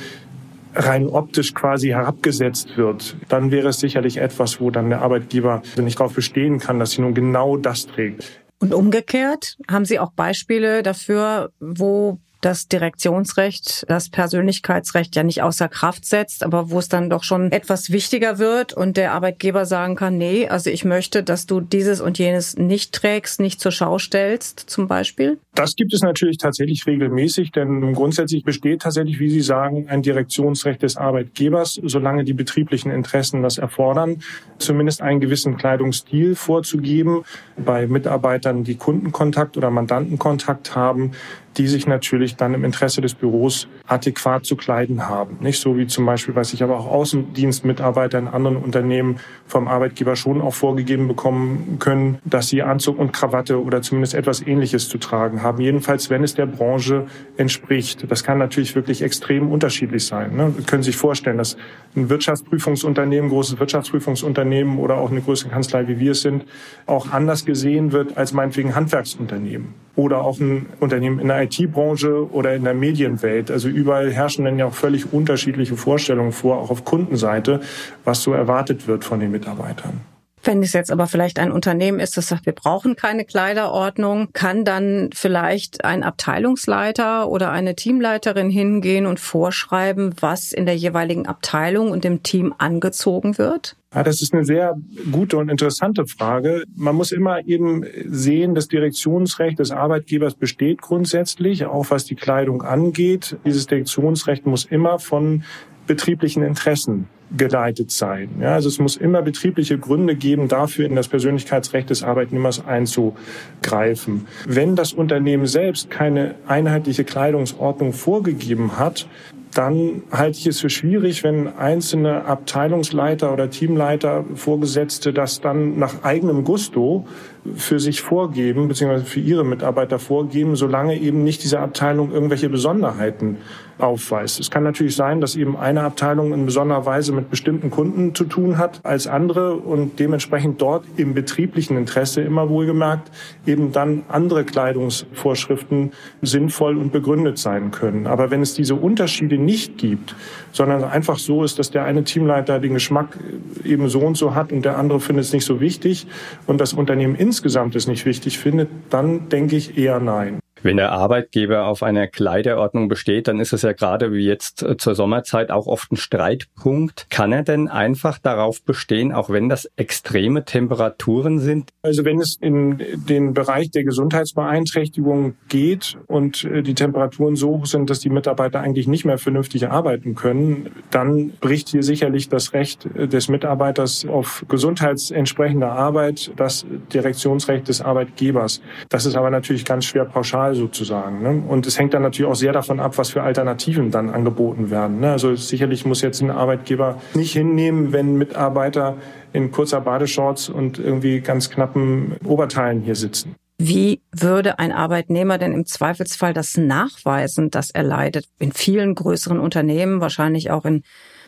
rein 0.75 1.07
optisch 1.09 1.55
quasi 1.55 1.89
herabgesetzt 1.89 2.77
wird, 2.77 3.17
dann 3.29 3.51
wäre 3.51 3.69
es 3.69 3.81
sicherlich 3.81 4.19
etwas, 4.19 4.61
wo 4.61 4.71
dann 4.71 4.91
der 4.91 5.03
Arbeitgeber 5.03 5.63
nicht 5.77 5.99
darauf 5.99 6.15
bestehen 6.15 6.59
kann, 6.59 6.79
dass 6.79 6.93
sie 6.93 7.03
nun 7.03 7.15
genau 7.15 7.57
das 7.57 7.87
trägt. 7.87 8.41
Und 8.61 8.75
umgekehrt 8.75 9.57
haben 9.71 9.85
Sie 9.85 9.99
auch 9.99 10.13
Beispiele 10.13 10.83
dafür, 10.83 11.51
wo 11.61 12.19
das 12.41 12.69
Direktionsrecht, 12.69 13.85
das 13.89 14.11
Persönlichkeitsrecht 14.11 15.17
ja 15.17 15.23
nicht 15.23 15.43
außer 15.43 15.69
Kraft 15.69 16.05
setzt, 16.05 16.45
aber 16.45 16.71
wo 16.71 16.79
es 16.79 16.89
dann 16.89 17.11
doch 17.11 17.25
schon 17.25 17.51
etwas 17.51 17.91
wichtiger 17.91 18.39
wird 18.39 18.73
und 18.73 18.97
der 18.97 19.13
Arbeitgeber 19.13 19.67
sagen 19.67 19.97
kann, 19.97 20.19
nee, 20.19 20.49
also 20.49 20.71
ich 20.71 20.85
möchte, 20.85 21.23
dass 21.23 21.47
du 21.47 21.61
dieses 21.61 22.01
und 22.01 22.19
jenes 22.19 22.57
nicht 22.57 22.93
trägst, 22.93 23.41
nicht 23.41 23.61
zur 23.61 23.73
Schau 23.73 23.99
stellst, 23.99 24.61
zum 24.61 24.87
Beispiel? 24.87 25.39
Das 25.55 25.75
gibt 25.75 25.93
es 25.93 26.03
natürlich 26.03 26.39
tatsächlich 26.39 26.87
regelmäßig, 26.87 27.51
denn 27.51 27.93
grundsätzlich 27.93 28.45
besteht 28.45 28.83
tatsächlich, 28.83 29.19
wie 29.19 29.31
Sie 29.31 29.41
sagen, 29.41 29.89
ein 29.89 30.03
Direktionsrecht 30.03 30.83
des 30.83 30.97
Arbeitgebers, 30.97 31.81
solange 31.83 32.25
die 32.25 32.35
betrieblichen 32.35 32.93
Interessen 32.93 33.43
das 33.43 33.59
erfordern, 33.59 34.23
zumindest 34.59 35.03
einen 35.03 35.21
gewissen 35.21 35.57
Kleidungsstil 35.57 36.37
vorzugeben. 36.37 37.25
Bei 37.57 37.89
Mitarbeitern, 37.89 38.63
die 38.63 38.77
Kundenkontakt 38.77 39.57
oder 39.57 39.71
Mandantenkontakt 39.71 40.77
haben, 40.77 41.13
die 41.57 41.67
sich 41.67 41.87
natürlich 41.87 42.37
dann 42.37 42.55
im 42.55 42.65
Interesse 42.65 43.01
des 43.01 43.15
Büros 43.15 43.69
adäquat 43.87 44.45
zu 44.45 44.57
kleiden 44.57 45.09
haben. 45.09 45.39
Nicht 45.41 45.61
so 45.61 45.77
wie 45.77 45.87
zum 45.87 46.07
Beispiel, 46.07 46.35
weiß 46.35 46.53
ich 46.53 46.63
aber 46.63 46.79
auch 46.79 46.87
Außendienstmitarbeiter 46.87 48.19
in 48.19 48.29
anderen 48.29 48.57
Unternehmen 48.57 49.17
vom 49.47 49.67
Arbeitgeber 49.67 50.15
schon 50.15 50.41
auch 50.41 50.55
vorgegeben 50.55 51.09
bekommen 51.09 51.79
können, 51.79 52.19
dass 52.25 52.49
sie 52.49 52.63
Anzug 52.63 52.99
und 52.99 53.13
Krawatte 53.13 53.63
oder 53.63 53.83
zumindest 53.83 54.15
etwas 54.15 54.47
Ähnliches 54.47 54.89
zu 54.89 54.99
tragen 54.99 55.43
haben. 55.43 55.61
Jedenfalls, 55.61 56.11
wenn 56.11 56.23
es 56.23 56.35
der 56.35 56.47
Branche 56.47 57.07
entspricht. 57.37 58.07
Das 58.09 58.25
kann 58.25 58.39
natürlich 58.39 58.75
wirklich 58.75 59.03
extrem 59.03 59.51
unterschiedlich 59.51 60.07
sein. 60.07 60.37
Ne? 60.37 60.53
Sie 60.57 60.65
können 60.65 60.83
sich 60.83 60.97
vorstellen, 60.97 61.39
dass 61.39 61.57
ein 61.97 62.09
Wirtschaftsprüfungsunternehmen, 62.09 63.31
großes 63.31 63.59
Wirtschaftsprüfungsunternehmen 63.59 64.79
oder 64.79 64.97
auch 64.99 65.11
eine 65.11 65.21
größere 65.21 65.51
Kanzlei, 65.51 65.89
wie 65.89 65.99
wir 65.99 66.13
es 66.13 66.23
sind, 66.23 66.45
auch 66.87 67.11
anders 67.13 67.45
gesehen 67.45 67.93
wird 67.93 68.17
als 68.17 68.33
meinetwegen 68.33 68.75
Handwerksunternehmen 68.75 69.88
oder 69.99 70.25
auch 70.25 70.39
ein 70.39 70.67
Unternehmen 70.79 71.19
in 71.19 71.27
der 71.27 71.43
IT-Branche 71.43 72.31
oder 72.31 72.55
in 72.55 72.63
der 72.63 72.73
Medienwelt. 72.73 73.51
Also 73.51 73.69
überall 73.69 74.13
herrschen 74.13 74.45
dann 74.45 74.57
ja 74.57 74.67
auch 74.67 74.75
völlig 74.75 75.13
unterschiedliche 75.13 75.77
Vorstellungen 75.77 76.31
vor, 76.31 76.59
auch 76.59 76.71
auf 76.71 76.85
Kundenseite, 76.85 77.61
was 78.05 78.23
so 78.23 78.33
erwartet 78.33 78.87
wird 78.87 79.05
von 79.05 79.19
den 79.19 79.33
Mitarbeitern. 79.33 80.01
Wenn 80.49 80.63
es 80.63 80.73
jetzt 80.73 80.91
aber 80.91 81.07
vielleicht 81.07 81.39
ein 81.41 81.53
Unternehmen 81.53 82.01
ist, 82.01 82.17
das 82.17 82.29
sagt, 82.29 82.47
wir 82.47 82.55
brauchen 82.55 82.97
keine 82.97 83.27
Kleiderordnung, 83.27 84.31
kann 84.33 84.65
dann 84.65 85.11
vielleicht 85.13 85.85
ein 85.85 86.03
Abteilungsleiter 86.03 87.29
oder 87.29 87.51
eine 87.51 87.77
Teamleiterin 87.77 88.49
hingehen 88.49 89.05
und 89.05 89.21
vorschreiben, 89.21 90.15
was 90.21 90.55
in 90.55 90.65
der 90.65 90.75
jeweiligen 90.75 91.27
Abteilung 91.27 91.91
und 91.91 92.03
dem 92.03 92.23
Team 92.23 92.55
angezogen 92.57 93.37
wird? 93.37 93.77
Ja, 93.95 94.03
das 94.03 94.23
ist 94.23 94.33
eine 94.33 94.47
sehr 94.47 94.75
gute 95.13 95.37
und 95.37 95.51
interessante 95.51 96.07
Frage. 96.07 96.65
Man 96.75 96.95
muss 96.95 97.13
immer 97.13 97.47
eben 97.47 97.85
sehen, 98.07 98.55
das 98.55 98.69
Direktionsrecht 98.69 99.59
des 99.59 99.71
Arbeitgebers 99.71 100.35
besteht 100.35 100.81
grundsätzlich, 100.81 101.67
auch 101.67 101.91
was 101.91 102.07
die 102.07 102.17
Kleidung 102.17 102.63
angeht. 102.63 103.37
Dieses 103.45 103.67
Direktionsrecht 103.67 104.47
muss 104.47 104.65
immer 104.65 104.99
von 104.99 105.45
betrieblichen 105.87 106.43
Interessen 106.43 107.07
geleitet 107.37 107.91
sein. 107.91 108.31
Ja, 108.41 108.55
also 108.55 108.69
es 108.69 108.79
muss 108.79 108.97
immer 108.97 109.23
betriebliche 109.23 109.79
Gründe 109.79 110.15
geben, 110.15 110.49
dafür 110.49 110.87
in 110.87 110.97
das 110.97 111.09
Persönlichkeitsrecht 111.09 111.91
des 111.91 112.03
Arbeitnehmers 112.03 112.67
einzugreifen. 112.67 114.27
Wenn 114.47 114.77
das 114.77 114.93
Unternehmen 114.93 115.47
selbst 115.47 115.91
keine 115.91 116.37
einheitliche 116.47 117.05
Kleidungsordnung 117.05 117.93
vorgegeben 117.93 118.79
hat, 118.79 119.07
dann 119.55 120.03
halte 120.11 120.39
ich 120.39 120.47
es 120.47 120.61
für 120.61 120.71
schwierig, 120.71 121.25
wenn 121.25 121.49
einzelne 121.57 122.27
Abteilungsleiter 122.27 123.33
oder 123.33 123.51
Teamleiter, 123.51 124.25
Vorgesetzte 124.35 125.13
das 125.13 125.41
dann 125.41 125.79
nach 125.79 126.05
eigenem 126.05 126.45
Gusto 126.45 127.07
für 127.55 127.81
sich 127.81 128.01
vorgeben, 128.01 128.69
beziehungsweise 128.69 129.05
für 129.05 129.21
ihre 129.21 129.45
Mitarbeiter 129.45 129.99
vorgeben, 129.99 130.57
solange 130.57 130.99
eben 130.99 131.25
nicht 131.25 131.43
diese 131.43 131.61
Abteilung 131.61 132.13
irgendwelche 132.13 132.49
Besonderheiten 132.49 133.39
aufweist. 133.79 134.41
Es 134.41 134.51
kann 134.51 134.65
natürlich 134.65 134.97
sein, 134.97 135.21
dass 135.21 135.37
eben 135.37 135.57
eine 135.57 135.83
Abteilung 135.83 136.33
in 136.33 136.47
besonderer 136.47 136.85
Weise 136.85 137.13
mit 137.13 137.31
bestimmten 137.31 137.71
Kunden 137.71 138.15
zu 138.15 138.25
tun 138.25 138.59
hat 138.59 138.81
als 138.83 139.07
andere 139.07 139.55
und 139.55 139.99
dementsprechend 139.99 140.61
dort 140.61 140.85
im 140.97 141.15
betrieblichen 141.15 141.77
Interesse 141.77 142.21
immer 142.23 142.49
wohlgemerkt 142.49 143.11
eben 143.47 143.73
dann 143.73 144.03
andere 144.09 144.45
Kleidungsvorschriften 144.45 145.93
sinnvoll 146.23 146.77
und 146.77 146.93
begründet 146.93 147.39
sein 147.39 147.71
können. 147.71 148.07
Aber 148.07 148.31
wenn 148.31 148.43
es 148.43 148.55
diese 148.55 148.75
Unterschiede 148.75 149.39
nicht 149.39 149.79
gibt, 149.79 150.15
sondern 150.53 150.85
einfach 150.85 151.19
so 151.19 151.45
ist, 151.45 151.59
dass 151.59 151.71
der 151.71 151.85
eine 151.85 152.05
Teamleiter 152.05 152.59
den 152.59 152.75
Geschmack 152.75 153.19
eben 153.65 153.89
so 153.89 154.01
und 154.01 154.17
so 154.17 154.35
hat 154.35 154.53
und 154.53 154.65
der 154.65 154.77
andere 154.77 155.01
findet 155.01 155.27
es 155.27 155.33
nicht 155.33 155.45
so 155.45 155.61
wichtig 155.61 156.07
und 156.47 156.61
das 156.61 156.73
Unternehmen 156.73 157.15
insgesamt 157.15 157.38
es 157.77 157.87
nicht 157.87 158.05
wichtig 158.07 158.39
findet, 158.39 158.69
dann 158.91 159.29
denke 159.29 159.57
ich 159.57 159.77
eher 159.79 160.01
nein. 160.01 160.41
Wenn 160.63 160.77
der 160.77 160.93
Arbeitgeber 160.93 161.67
auf 161.67 161.83
einer 161.83 162.07
Kleiderordnung 162.07 162.89
besteht, 162.89 163.29
dann 163.29 163.41
ist 163.41 163.53
es 163.53 163.63
ja 163.63 163.73
gerade 163.73 164.13
wie 164.13 164.27
jetzt 164.27 164.63
äh, 164.63 164.77
zur 164.77 164.95
Sommerzeit 164.95 165.51
auch 165.51 165.67
oft 165.67 165.93
ein 165.93 165.97
Streitpunkt. 165.97 167.07
Kann 167.11 167.33
er 167.33 167.43
denn 167.43 167.69
einfach 167.69 168.19
darauf 168.19 168.63
bestehen, 168.63 169.13
auch 169.13 169.31
wenn 169.31 169.49
das 169.49 169.71
extreme 169.77 170.45
Temperaturen 170.45 171.39
sind? 171.39 171.71
Also 171.83 172.05
wenn 172.05 172.21
es 172.21 172.37
in 172.41 172.83
den 173.09 173.35
Bereich 173.35 173.71
der 173.71 173.85
Gesundheitsbeeinträchtigung 173.85 175.35
geht 175.49 175.97
und 176.07 176.45
äh, 176.45 176.63
die 176.63 176.75
Temperaturen 176.75 177.37
so 177.37 177.59
hoch 177.59 177.67
sind, 177.67 177.91
dass 177.91 178.01
die 178.01 178.11
Mitarbeiter 178.11 178.61
eigentlich 178.61 178.89
nicht 178.89 179.05
mehr 179.05 179.19
vernünftig 179.19 179.69
arbeiten 179.69 180.15
können, 180.15 180.71
dann 180.91 181.31
bricht 181.41 181.69
hier 181.69 181.83
sicherlich 181.83 182.29
das 182.29 182.53
Recht 182.53 182.87
äh, 182.97 183.07
des 183.07 183.29
Mitarbeiters 183.29 184.07
auf 184.07 184.45
gesundheitsentsprechende 184.49 185.69
Arbeit, 185.69 186.33
das 186.37 186.67
Direktionsrecht 186.93 187.69
des 187.69 187.81
Arbeitgebers. 187.81 188.61
Das 188.89 189.07
ist 189.07 189.17
aber 189.17 189.31
natürlich 189.31 189.65
ganz 189.65 189.85
schwer 189.85 190.05
pauschal 190.05 190.48
Wahl 190.49 190.55
sozusagen. 190.55 191.23
Ne? 191.23 191.43
Und 191.47 191.67
es 191.67 191.79
hängt 191.79 191.95
dann 191.95 192.03
natürlich 192.03 192.31
auch 192.31 192.37
sehr 192.37 192.53
davon 192.53 192.81
ab, 192.81 192.99
was 192.99 193.11
für 193.11 193.23
Alternativen 193.23 193.91
dann 193.91 194.11
angeboten 194.11 194.71
werden. 194.71 195.01
Ne? 195.01 195.13
Also 195.13 195.35
sicherlich 195.35 195.85
muss 195.85 196.03
jetzt 196.03 196.21
ein 196.21 196.31
Arbeitgeber 196.31 197.01
nicht 197.15 197.33
hinnehmen, 197.33 197.93
wenn 197.93 198.17
Mitarbeiter 198.17 198.97
in 199.33 199.51
kurzer 199.51 199.81
Badeshorts 199.81 200.49
und 200.49 200.79
irgendwie 200.79 201.21
ganz 201.21 201.51
knappen 201.51 202.17
Oberteilen 202.25 202.83
hier 202.83 202.95
sitzen. 202.95 203.35
Wie 203.61 204.01
würde 204.13 204.61
ein 204.61 204.71
Arbeitnehmer 204.71 205.37
denn 205.37 205.53
im 205.53 205.67
Zweifelsfall 205.67 206.33
das 206.33 206.57
nachweisen, 206.57 207.51
dass 207.51 207.71
er 207.71 207.83
leidet? 207.83 208.27
In 208.39 208.53
vielen 208.53 208.95
größeren 208.95 209.41
Unternehmen, 209.41 210.01
wahrscheinlich 210.01 210.51
auch 210.51 210.65
in 210.65 210.85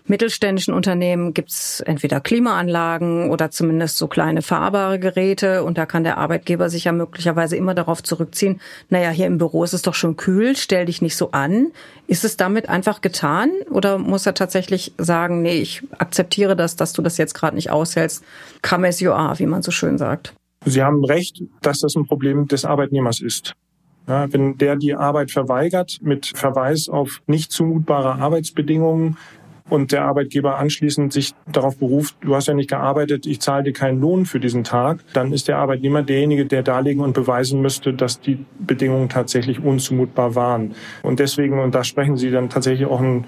mittelständischen 0.07 0.75
Unternehmen 0.75 1.35
gibt's 1.35 1.81
entweder 1.81 2.21
Klimaanlagen 2.21 3.31
oder 3.31 3.51
zumindest 3.51 3.99
so 3.99 4.09
kleine 4.09 4.43
fahrbare 4.43 4.99
Geräte 4.99 5.65
und 5.65 5.79
da 5.79 5.87
kann 5.87 6.05
der 6.05 6.19
Arbeitgeber 6.19 6.69
sich 6.69 6.85
ja 6.85 6.93
möglicherweise 6.93 7.57
immer 7.57 7.75
darauf 7.75 8.03
zurückziehen, 8.03 8.61
naja, 8.89 9.11
hier 9.11 9.27
im 9.27 9.39
Büro 9.39 9.65
ist 9.65 9.75
es 9.75 9.83
doch 9.83 9.95
schon 9.95 10.17
kühl, 10.17 10.57
stell 10.57 10.87
dich 10.87 11.03
nicht 11.03 11.17
so 11.17 11.31
an. 11.33 11.69
Ist 12.07 12.25
es 12.25 12.37
damit 12.37 12.69
einfach 12.69 13.01
getan 13.01 13.51
oder 13.71 13.99
muss 13.99 14.27
er 14.27 14.35
tatsächlich 14.35 14.93
sagen, 14.99 15.43
nee, 15.43 15.61
ich 15.61 15.83
akzeptiere 15.99 16.57
das, 16.57 16.77
dass 16.77 16.93
du 16.93 17.03
das 17.03 17.19
jetzt 17.19 17.35
gerade 17.35 17.57
nicht 17.57 17.71
aushältst, 17.71 18.25
come 18.63 18.89
as 18.89 19.01
you 19.01 19.13
are, 19.13 19.39
wie 19.39 19.47
man 19.47 19.63
so 19.63 19.71
schön 19.71 19.99
sagt? 19.99 20.35
Sie 20.65 20.83
haben 20.83 21.05
recht, 21.05 21.43
dass 21.63 21.81
das 21.81 21.95
ein 21.95 22.07
Problem 22.07 22.47
des 22.47 22.65
Arbeitnehmers 22.65 23.21
ist. 23.21 23.55
Ja, 24.09 24.33
wenn 24.33 24.59
der 24.59 24.77
die 24.77 24.95
Arbeit 24.95 25.31
verweigert 25.31 25.99
mit 26.03 26.33
Verweis 26.35 26.89
auf 26.89 27.23
nicht 27.27 27.53
zumutbare 27.53 28.15
Arbeitsbedingungen, 28.15 29.17
und 29.71 29.93
der 29.93 30.05
Arbeitgeber 30.05 30.59
anschließend 30.59 31.13
sich 31.13 31.33
darauf 31.51 31.79
beruft, 31.79 32.17
du 32.21 32.35
hast 32.35 32.49
ja 32.49 32.55
nicht 32.55 32.69
gearbeitet, 32.69 33.27
ich 33.27 33.41
zahle 33.41 33.63
dir 33.63 33.73
keinen 33.73 34.01
Lohn 34.01 34.27
für 34.27 34.41
diesen 34.41 34.65
Tag, 34.65 34.99
dann 35.13 35.33
ist 35.33 35.49
der 35.49 35.59
Arbeitnehmer 35.59 36.03
derjenige, 36.03 36.45
der 36.45 36.63
darlegen 36.63 37.03
und 37.03 37.15
beweisen 37.15 37.63
müsste, 37.63 37.95
dass 37.95 38.21
die 38.21 38.45
Bedingungen 38.59 39.09
tatsächlich 39.09 39.63
unzumutbar 39.63 40.35
waren. 40.35 40.75
Und 41.03 41.21
deswegen, 41.21 41.61
und 41.61 41.75
da 41.75 41.85
sprechen 41.85 42.17
Sie 42.17 42.31
dann 42.31 42.51
tatsächlich 42.51 42.87
auch 42.89 43.01
einen, 43.01 43.27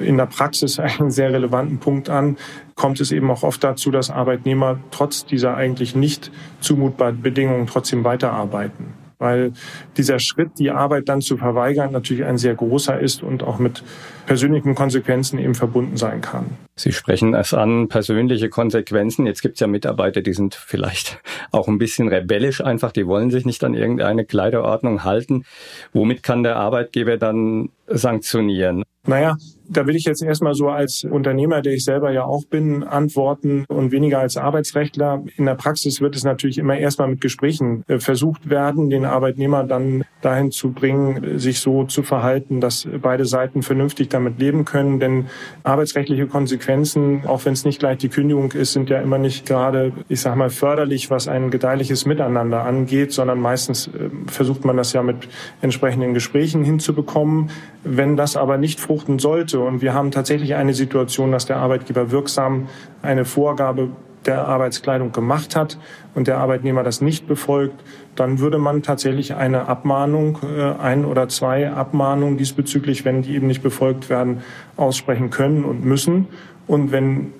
in 0.00 0.16
der 0.16 0.26
Praxis 0.26 0.78
einen 0.98 1.10
sehr 1.10 1.32
relevanten 1.32 1.78
Punkt 1.78 2.10
an, 2.10 2.36
kommt 2.74 3.00
es 3.00 3.12
eben 3.12 3.30
auch 3.30 3.42
oft 3.42 3.62
dazu, 3.62 3.90
dass 3.90 4.10
Arbeitnehmer 4.10 4.78
trotz 4.90 5.24
dieser 5.24 5.56
eigentlich 5.56 5.94
nicht 5.94 6.30
zumutbaren 6.60 7.22
Bedingungen 7.22 7.66
trotzdem 7.66 8.04
weiterarbeiten 8.04 9.07
weil 9.18 9.52
dieser 9.96 10.18
Schritt, 10.18 10.58
die 10.58 10.70
Arbeit 10.70 11.08
dann 11.08 11.20
zu 11.20 11.36
verweigern, 11.36 11.92
natürlich 11.92 12.24
ein 12.24 12.38
sehr 12.38 12.54
großer 12.54 12.98
ist 12.98 13.22
und 13.22 13.42
auch 13.42 13.58
mit 13.58 13.82
persönlichen 14.26 14.74
Konsequenzen 14.74 15.38
eben 15.38 15.54
verbunden 15.54 15.96
sein 15.96 16.20
kann. 16.20 16.46
Sie 16.76 16.92
sprechen 16.92 17.34
es 17.34 17.54
an, 17.54 17.88
persönliche 17.88 18.48
Konsequenzen. 18.48 19.26
Jetzt 19.26 19.42
gibt 19.42 19.54
es 19.54 19.60
ja 19.60 19.66
Mitarbeiter, 19.66 20.20
die 20.20 20.32
sind 20.32 20.54
vielleicht 20.54 21.20
auch 21.50 21.68
ein 21.68 21.78
bisschen 21.78 22.08
rebellisch 22.08 22.62
einfach, 22.62 22.92
die 22.92 23.06
wollen 23.06 23.30
sich 23.30 23.44
nicht 23.44 23.64
an 23.64 23.74
irgendeine 23.74 24.24
Kleiderordnung 24.24 25.04
halten. 25.04 25.44
Womit 25.92 26.22
kann 26.22 26.42
der 26.42 26.56
Arbeitgeber 26.56 27.16
dann 27.16 27.70
sanktionieren? 27.86 28.84
Naja, 29.06 29.36
da 29.68 29.86
will 29.86 29.96
ich 29.96 30.04
jetzt 30.04 30.22
erstmal 30.22 30.54
so 30.54 30.68
als 30.68 31.04
Unternehmer, 31.04 31.60
der 31.60 31.74
ich 31.74 31.84
selber 31.84 32.10
ja 32.10 32.24
auch 32.24 32.44
bin, 32.44 32.82
antworten 32.82 33.64
und 33.68 33.92
weniger 33.92 34.18
als 34.18 34.36
Arbeitsrechtler. 34.36 35.22
In 35.36 35.46
der 35.46 35.54
Praxis 35.54 36.00
wird 36.00 36.16
es 36.16 36.24
natürlich 36.24 36.58
immer 36.58 36.76
erstmal 36.76 37.08
mit 37.08 37.20
Gesprächen 37.20 37.84
äh, 37.88 37.98
versucht 37.98 38.48
werden, 38.48 38.90
den 38.90 39.04
Arbeitnehmer 39.04 39.64
dann 39.64 40.04
dahin 40.22 40.50
zu 40.50 40.72
bringen, 40.72 41.38
sich 41.38 41.60
so 41.60 41.84
zu 41.84 42.02
verhalten, 42.02 42.60
dass 42.60 42.88
beide 43.02 43.24
Seiten 43.24 43.62
vernünftig 43.62 44.08
damit 44.08 44.38
leben 44.38 44.64
können. 44.64 45.00
Denn 45.00 45.26
arbeitsrechtliche 45.62 46.26
Konsequenzen, 46.26 47.22
auch 47.26 47.44
wenn 47.44 47.52
es 47.52 47.64
nicht 47.64 47.78
gleich 47.78 47.98
die 47.98 48.08
Kündigung 48.08 48.52
ist, 48.52 48.72
sind 48.72 48.90
ja 48.90 49.00
immer 49.00 49.18
nicht 49.18 49.46
gerade, 49.46 49.92
ich 50.08 50.20
sag 50.20 50.36
mal, 50.36 50.50
förderlich, 50.50 51.10
was 51.10 51.28
ein 51.28 51.50
gedeihliches 51.50 52.06
Miteinander 52.06 52.64
angeht, 52.64 53.12
sondern 53.12 53.40
meistens 53.40 53.88
äh, 53.88 54.10
versucht 54.26 54.64
man 54.64 54.76
das 54.76 54.92
ja 54.92 55.02
mit 55.02 55.28
entsprechenden 55.60 56.14
Gesprächen 56.14 56.64
hinzubekommen. 56.64 57.50
Wenn 57.84 58.16
das 58.16 58.36
aber 58.36 58.58
nicht 58.58 58.80
fruchten 58.80 59.18
sollte, 59.18 59.57
und 59.66 59.82
wir 59.82 59.94
haben 59.94 60.10
tatsächlich 60.10 60.54
eine 60.54 60.74
Situation, 60.74 61.32
dass 61.32 61.46
der 61.46 61.56
Arbeitgeber 61.56 62.10
wirksam 62.10 62.68
eine 63.02 63.24
Vorgabe 63.24 63.90
der 64.26 64.46
Arbeitskleidung 64.46 65.12
gemacht 65.12 65.56
hat 65.56 65.78
und 66.14 66.26
der 66.26 66.38
Arbeitnehmer 66.38 66.82
das 66.82 67.00
nicht 67.00 67.26
befolgt, 67.26 67.82
dann 68.14 68.40
würde 68.40 68.58
man 68.58 68.82
tatsächlich 68.82 69.34
eine 69.34 69.68
Abmahnung, 69.68 70.38
äh, 70.42 70.72
ein 70.80 71.04
oder 71.04 71.28
zwei 71.28 71.70
Abmahnungen 71.70 72.36
diesbezüglich, 72.36 73.04
wenn 73.04 73.22
die 73.22 73.34
eben 73.34 73.46
nicht 73.46 73.62
befolgt 73.62 74.10
werden, 74.10 74.42
aussprechen 74.76 75.30
können 75.30 75.64
und 75.64 75.84
müssen. 75.84 76.28
Und 76.66 76.92
wenn 76.92 77.32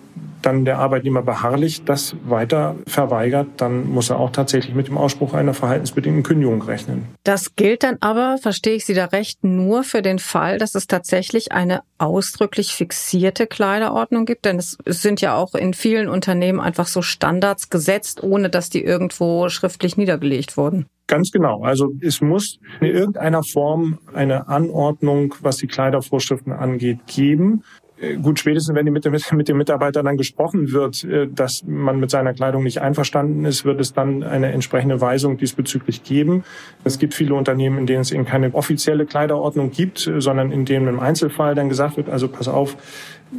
dann 0.42 0.64
der 0.64 0.78
Arbeitnehmer 0.78 1.22
beharrlich 1.22 1.84
das 1.84 2.14
weiter 2.24 2.76
verweigert, 2.86 3.48
dann 3.56 3.88
muss 3.88 4.10
er 4.10 4.18
auch 4.18 4.30
tatsächlich 4.30 4.74
mit 4.74 4.88
dem 4.88 4.96
Ausspruch 4.96 5.34
einer 5.34 5.54
verhaltensbedingten 5.54 6.22
Kündigung 6.22 6.62
rechnen. 6.62 7.06
Das 7.24 7.56
gilt 7.56 7.82
dann 7.82 7.96
aber, 8.00 8.38
verstehe 8.38 8.76
ich 8.76 8.84
Sie 8.84 8.94
da 8.94 9.06
recht, 9.06 9.42
nur 9.44 9.82
für 9.82 10.02
den 10.02 10.18
Fall, 10.18 10.58
dass 10.58 10.74
es 10.74 10.86
tatsächlich 10.86 11.52
eine 11.52 11.82
ausdrücklich 11.98 12.72
fixierte 12.72 13.46
Kleiderordnung 13.46 14.24
gibt. 14.24 14.44
Denn 14.44 14.58
es 14.58 14.78
sind 14.86 15.20
ja 15.20 15.34
auch 15.34 15.54
in 15.54 15.74
vielen 15.74 16.08
Unternehmen 16.08 16.60
einfach 16.60 16.86
so 16.86 17.02
Standards 17.02 17.70
gesetzt, 17.70 18.22
ohne 18.22 18.48
dass 18.48 18.70
die 18.70 18.82
irgendwo 18.82 19.48
schriftlich 19.48 19.96
niedergelegt 19.96 20.56
wurden. 20.56 20.86
Ganz 21.08 21.32
genau. 21.32 21.62
Also 21.62 21.90
es 22.00 22.20
muss 22.20 22.58
in 22.80 22.88
irgendeiner 22.88 23.42
Form 23.42 23.98
eine 24.12 24.48
Anordnung, 24.48 25.34
was 25.40 25.56
die 25.56 25.66
Kleidervorschriften 25.66 26.52
angeht, 26.52 27.06
geben. 27.06 27.64
Äh, 28.00 28.16
gut, 28.16 28.38
spätestens 28.38 28.74
wenn 28.74 28.86
mit 28.86 29.04
dem, 29.04 29.16
mit 29.32 29.48
dem 29.48 29.56
Mitarbeiter 29.56 30.02
dann 30.02 30.16
gesprochen 30.16 30.72
wird, 30.72 31.04
äh, 31.04 31.28
dass 31.28 31.64
man 31.66 31.98
mit 32.00 32.10
seiner 32.10 32.32
Kleidung 32.32 32.62
nicht 32.62 32.80
einverstanden 32.80 33.44
ist, 33.44 33.64
wird 33.64 33.80
es 33.80 33.92
dann 33.92 34.22
eine 34.22 34.52
entsprechende 34.52 35.00
Weisung 35.00 35.36
diesbezüglich 35.36 36.04
geben. 36.04 36.44
Es 36.84 36.98
gibt 36.98 37.14
viele 37.14 37.34
Unternehmen, 37.34 37.78
in 37.78 37.86
denen 37.86 38.00
es 38.00 38.12
eben 38.12 38.24
keine 38.24 38.54
offizielle 38.54 39.06
Kleiderordnung 39.06 39.70
gibt, 39.70 40.06
äh, 40.06 40.20
sondern 40.20 40.52
in 40.52 40.64
denen 40.64 40.88
im 40.88 41.00
Einzelfall 41.00 41.54
dann 41.54 41.68
gesagt 41.68 41.96
wird, 41.96 42.08
also 42.08 42.28
pass 42.28 42.48
auf, 42.48 42.76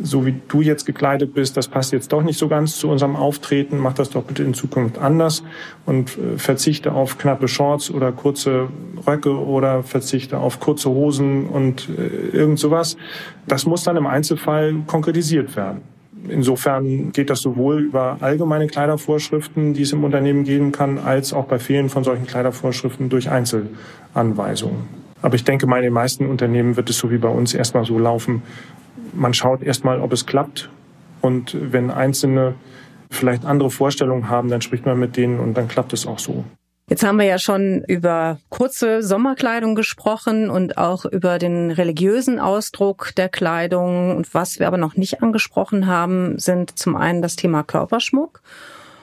so 0.03 0.25
wie 0.25 0.35
du 0.47 0.61
jetzt 0.61 0.85
gekleidet 0.85 1.33
bist, 1.33 1.57
das 1.57 1.67
passt 1.67 1.91
jetzt 1.93 2.13
doch 2.13 2.21
nicht 2.21 2.37
so 2.37 2.47
ganz 2.47 2.77
zu 2.77 2.89
unserem 2.89 3.15
Auftreten, 3.15 3.77
mach 3.77 3.93
das 3.93 4.09
doch 4.09 4.23
bitte 4.23 4.43
in 4.43 4.53
Zukunft 4.53 4.97
anders 4.97 5.43
und 5.85 6.17
äh, 6.17 6.37
verzichte 6.37 6.91
auf 6.91 7.17
knappe 7.17 7.47
Shorts 7.47 7.89
oder 7.89 8.11
kurze 8.11 8.67
Röcke 9.07 9.35
oder 9.35 9.83
verzichte 9.83 10.37
auf 10.37 10.59
kurze 10.59 10.89
Hosen 10.89 11.47
und 11.47 11.89
äh, 11.89 12.37
irgend 12.37 12.59
sowas. 12.59 12.97
Das 13.47 13.65
muss 13.65 13.83
dann 13.83 13.97
im 13.97 14.07
Einzelfall 14.07 14.75
konkretisiert 14.85 15.55
werden. 15.55 15.81
Insofern 16.27 17.11
geht 17.11 17.29
das 17.29 17.41
sowohl 17.41 17.81
über 17.81 18.17
allgemeine 18.19 18.67
Kleidervorschriften, 18.67 19.73
die 19.73 19.83
es 19.83 19.93
im 19.93 20.03
Unternehmen 20.03 20.43
geben 20.43 20.71
kann, 20.71 20.97
als 20.97 21.33
auch 21.33 21.45
bei 21.45 21.59
vielen 21.59 21.89
von 21.89 22.03
solchen 22.03 22.27
Kleidervorschriften 22.27 23.09
durch 23.09 23.29
Einzelanweisungen. 23.29 24.99
Aber 25.21 25.35
ich 25.35 25.43
denke 25.43 25.67
mal, 25.67 25.77
in 25.77 25.83
den 25.83 25.93
meisten 25.93 26.27
Unternehmen 26.27 26.77
wird 26.77 26.89
es 26.89 26.97
so 26.97 27.11
wie 27.11 27.17
bei 27.17 27.29
uns 27.29 27.53
erstmal 27.53 27.85
so 27.85 27.99
laufen. 27.99 28.41
Man 29.13 29.33
schaut 29.33 29.61
erstmal, 29.61 29.99
ob 29.99 30.13
es 30.13 30.25
klappt. 30.25 30.69
Und 31.21 31.55
wenn 31.59 31.91
Einzelne 31.91 32.55
vielleicht 33.09 33.45
andere 33.45 33.71
Vorstellungen 33.71 34.29
haben, 34.29 34.49
dann 34.49 34.61
spricht 34.61 34.85
man 34.85 34.99
mit 34.99 35.17
denen 35.17 35.39
und 35.39 35.55
dann 35.55 35.67
klappt 35.67 35.93
es 35.93 36.05
auch 36.05 36.19
so. 36.19 36.45
Jetzt 36.89 37.03
haben 37.03 37.19
wir 37.19 37.25
ja 37.25 37.37
schon 37.37 37.83
über 37.87 38.39
kurze 38.49 39.03
Sommerkleidung 39.03 39.75
gesprochen 39.75 40.49
und 40.49 40.79
auch 40.79 41.05
über 41.05 41.37
den 41.37 41.69
religiösen 41.69 42.39
Ausdruck 42.39 43.13
der 43.15 43.29
Kleidung. 43.29 44.15
Und 44.15 44.33
was 44.33 44.59
wir 44.59 44.67
aber 44.67 44.77
noch 44.77 44.95
nicht 44.95 45.21
angesprochen 45.21 45.85
haben, 45.85 46.39
sind 46.39 46.79
zum 46.79 46.95
einen 46.95 47.21
das 47.21 47.35
Thema 47.35 47.61
Körperschmuck 47.61 48.41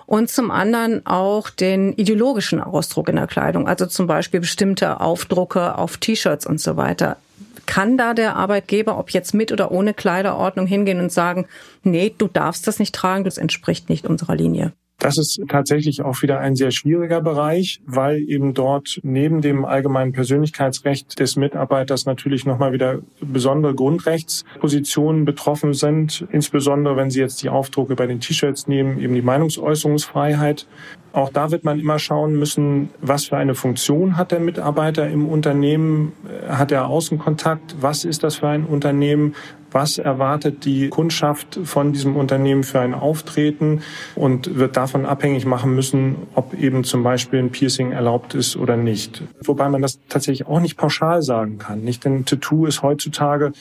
und 0.07 0.31
zum 0.31 0.51
anderen 0.51 1.07
auch 1.07 1.49
den 1.51 1.93
ideologischen 1.93 2.61
Ausdruck 2.61 3.09
in 3.09 3.17
der 3.17 3.29
Kleidung, 3.29 3.69
also 3.69 3.87
zum 3.87 4.09
Beispiel 4.09 4.41
bestimmte 4.41 5.01
Aufdrucke 5.01 5.77
auf 5.79 5.99
T-Shirts 5.99 6.47
und 6.47 6.61
so 6.61 6.77
weiter. 6.77 7.19
Kann 7.67 7.99
da 7.99 8.15
der 8.15 8.37
Arbeitgeber, 8.37 8.99
ob 8.99 9.11
jetzt 9.11 9.35
mit 9.35 9.53
oder 9.53 9.71
ohne 9.71 9.93
Kleiderordnung, 9.93 10.67
hingehen 10.67 11.01
und 11.01 11.13
sagen, 11.13 11.47
nee, 11.83 12.15
du 12.17 12.29
darfst 12.29 12.67
das 12.67 12.79
nicht 12.79 12.95
tragen, 12.95 13.25
das 13.25 13.39
entspricht 13.39 13.89
nicht 13.89 14.07
unserer 14.07 14.37
Linie? 14.37 14.73
Das 14.99 15.19
ist 15.19 15.41
tatsächlich 15.49 16.03
auch 16.03 16.23
wieder 16.23 16.41
ein 16.41 16.57
sehr 16.57 16.71
schwieriger 16.71 17.21
Bereich, 17.21 17.81
weil 17.87 18.23
eben 18.29 18.55
dort 18.55 18.99
neben 19.03 19.43
dem 19.43 19.67
allgemeinen 19.67 20.13
Persönlichkeitsrecht 20.13 21.21
des 21.21 21.37
Mitarbeiters 21.37 22.07
natürlich 22.07 22.47
nochmal 22.47 22.73
wieder 22.73 23.01
besondere 23.21 23.75
Grundrechtspositionen 23.75 25.27
betroffen 25.27 25.75
sind. 25.75 26.27
Insbesondere 26.33 26.97
wenn 26.97 27.11
Sie 27.11 27.21
jetzt 27.21 27.43
die 27.43 27.51
Aufdrucke 27.51 27.95
bei 27.95 28.07
den 28.07 28.21
T-Shirts 28.21 28.69
nehmen, 28.69 28.99
eben 28.99 29.15
die 29.15 29.23
Meinungsäußerungsfreiheit. 29.23 30.67
Auch 31.13 31.31
da 31.31 31.51
wird 31.51 31.65
man 31.65 31.79
immer 31.81 31.99
schauen 31.99 32.39
müssen, 32.39 32.91
was 33.01 33.27
für 33.27 33.37
eine 33.37 33.55
Funktion 33.55 34.17
hat 34.17 34.33
der 34.33 34.41
Mitarbeiter 34.41 35.09
im 35.09 35.27
Unternehmen? 35.27 36.13
Hat 36.49 36.73
er 36.73 36.89
Außenkontakt? 36.89 37.77
Was 37.81 38.05
ist 38.05 38.23
das 38.23 38.37
für 38.37 38.49
ein 38.49 38.65
Unternehmen? 38.65 39.35
Was 39.71 39.99
erwartet 39.99 40.65
die 40.65 40.89
Kundschaft 40.89 41.59
von 41.65 41.93
diesem 41.93 42.17
Unternehmen 42.17 42.65
für 42.65 42.81
ein 42.81 42.95
Auftreten 42.95 43.83
und 44.15 44.57
wird 44.57 44.77
davon 44.77 45.07
abhängig 45.07 45.47
machen 45.47 45.75
müssen, 45.75 46.17
ob 46.35 46.55
eben 46.55 46.85
zum 46.85 47.03
Beispiel 47.03 47.39
ein 47.39 47.51
Piercing 47.51 47.93
erlaubt 47.93 48.35
ist 48.35 48.57
oder 48.57 48.77
nicht. 48.77 49.23
Wobei 49.43 49.69
man 49.69 49.83
das 49.83 49.99
tatsächlich 50.09 50.47
auch 50.47 50.61
nicht 50.61 50.77
pauschal 50.77 51.23
sagen 51.23 51.59
kann. 51.59 51.83
Nicht, 51.83 52.05
denn 52.05 52.25
Tattoo 52.25 52.67
ist 52.67 52.83
heutzutage 52.83 53.53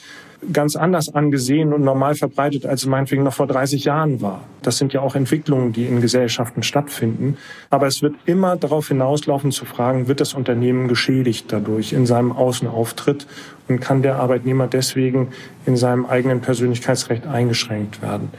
ganz 0.52 0.76
anders 0.76 1.14
angesehen 1.14 1.72
und 1.72 1.82
normal 1.82 2.14
verbreitet, 2.14 2.66
als 2.66 2.82
es 2.82 2.86
meinetwegen 2.86 3.22
noch 3.22 3.34
vor 3.34 3.46
30 3.46 3.84
Jahren 3.84 4.20
war. 4.20 4.42
Das 4.62 4.78
sind 4.78 4.92
ja 4.92 5.00
auch 5.00 5.14
Entwicklungen, 5.14 5.72
die 5.72 5.86
in 5.86 6.00
Gesellschaften 6.00 6.62
stattfinden. 6.62 7.36
Aber 7.70 7.86
es 7.86 8.02
wird 8.02 8.14
immer 8.26 8.56
darauf 8.56 8.88
hinauslaufen 8.88 9.50
zu 9.52 9.64
fragen, 9.64 10.08
wird 10.08 10.20
das 10.20 10.34
Unternehmen 10.34 10.88
geschädigt 10.88 11.46
dadurch 11.48 11.92
in 11.92 12.06
seinem 12.06 12.32
Außenauftritt 12.32 13.26
und 13.68 13.80
kann 13.80 14.02
der 14.02 14.16
Arbeitnehmer 14.16 14.66
deswegen 14.66 15.28
in 15.64 15.76
seinem 15.76 16.06
eigenen 16.06 16.40
Persönlichkeitsrecht 16.40 17.26
eingeschränkt 17.26 18.02
werden. 18.02 18.30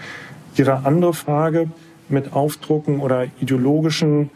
Ihre 0.55 0.85
andere 0.85 1.13
Frage 1.13 1.69
mit 2.09 2.33
Aufdrucken 2.33 2.99
oder 2.99 3.25
ideologischen 3.39 4.29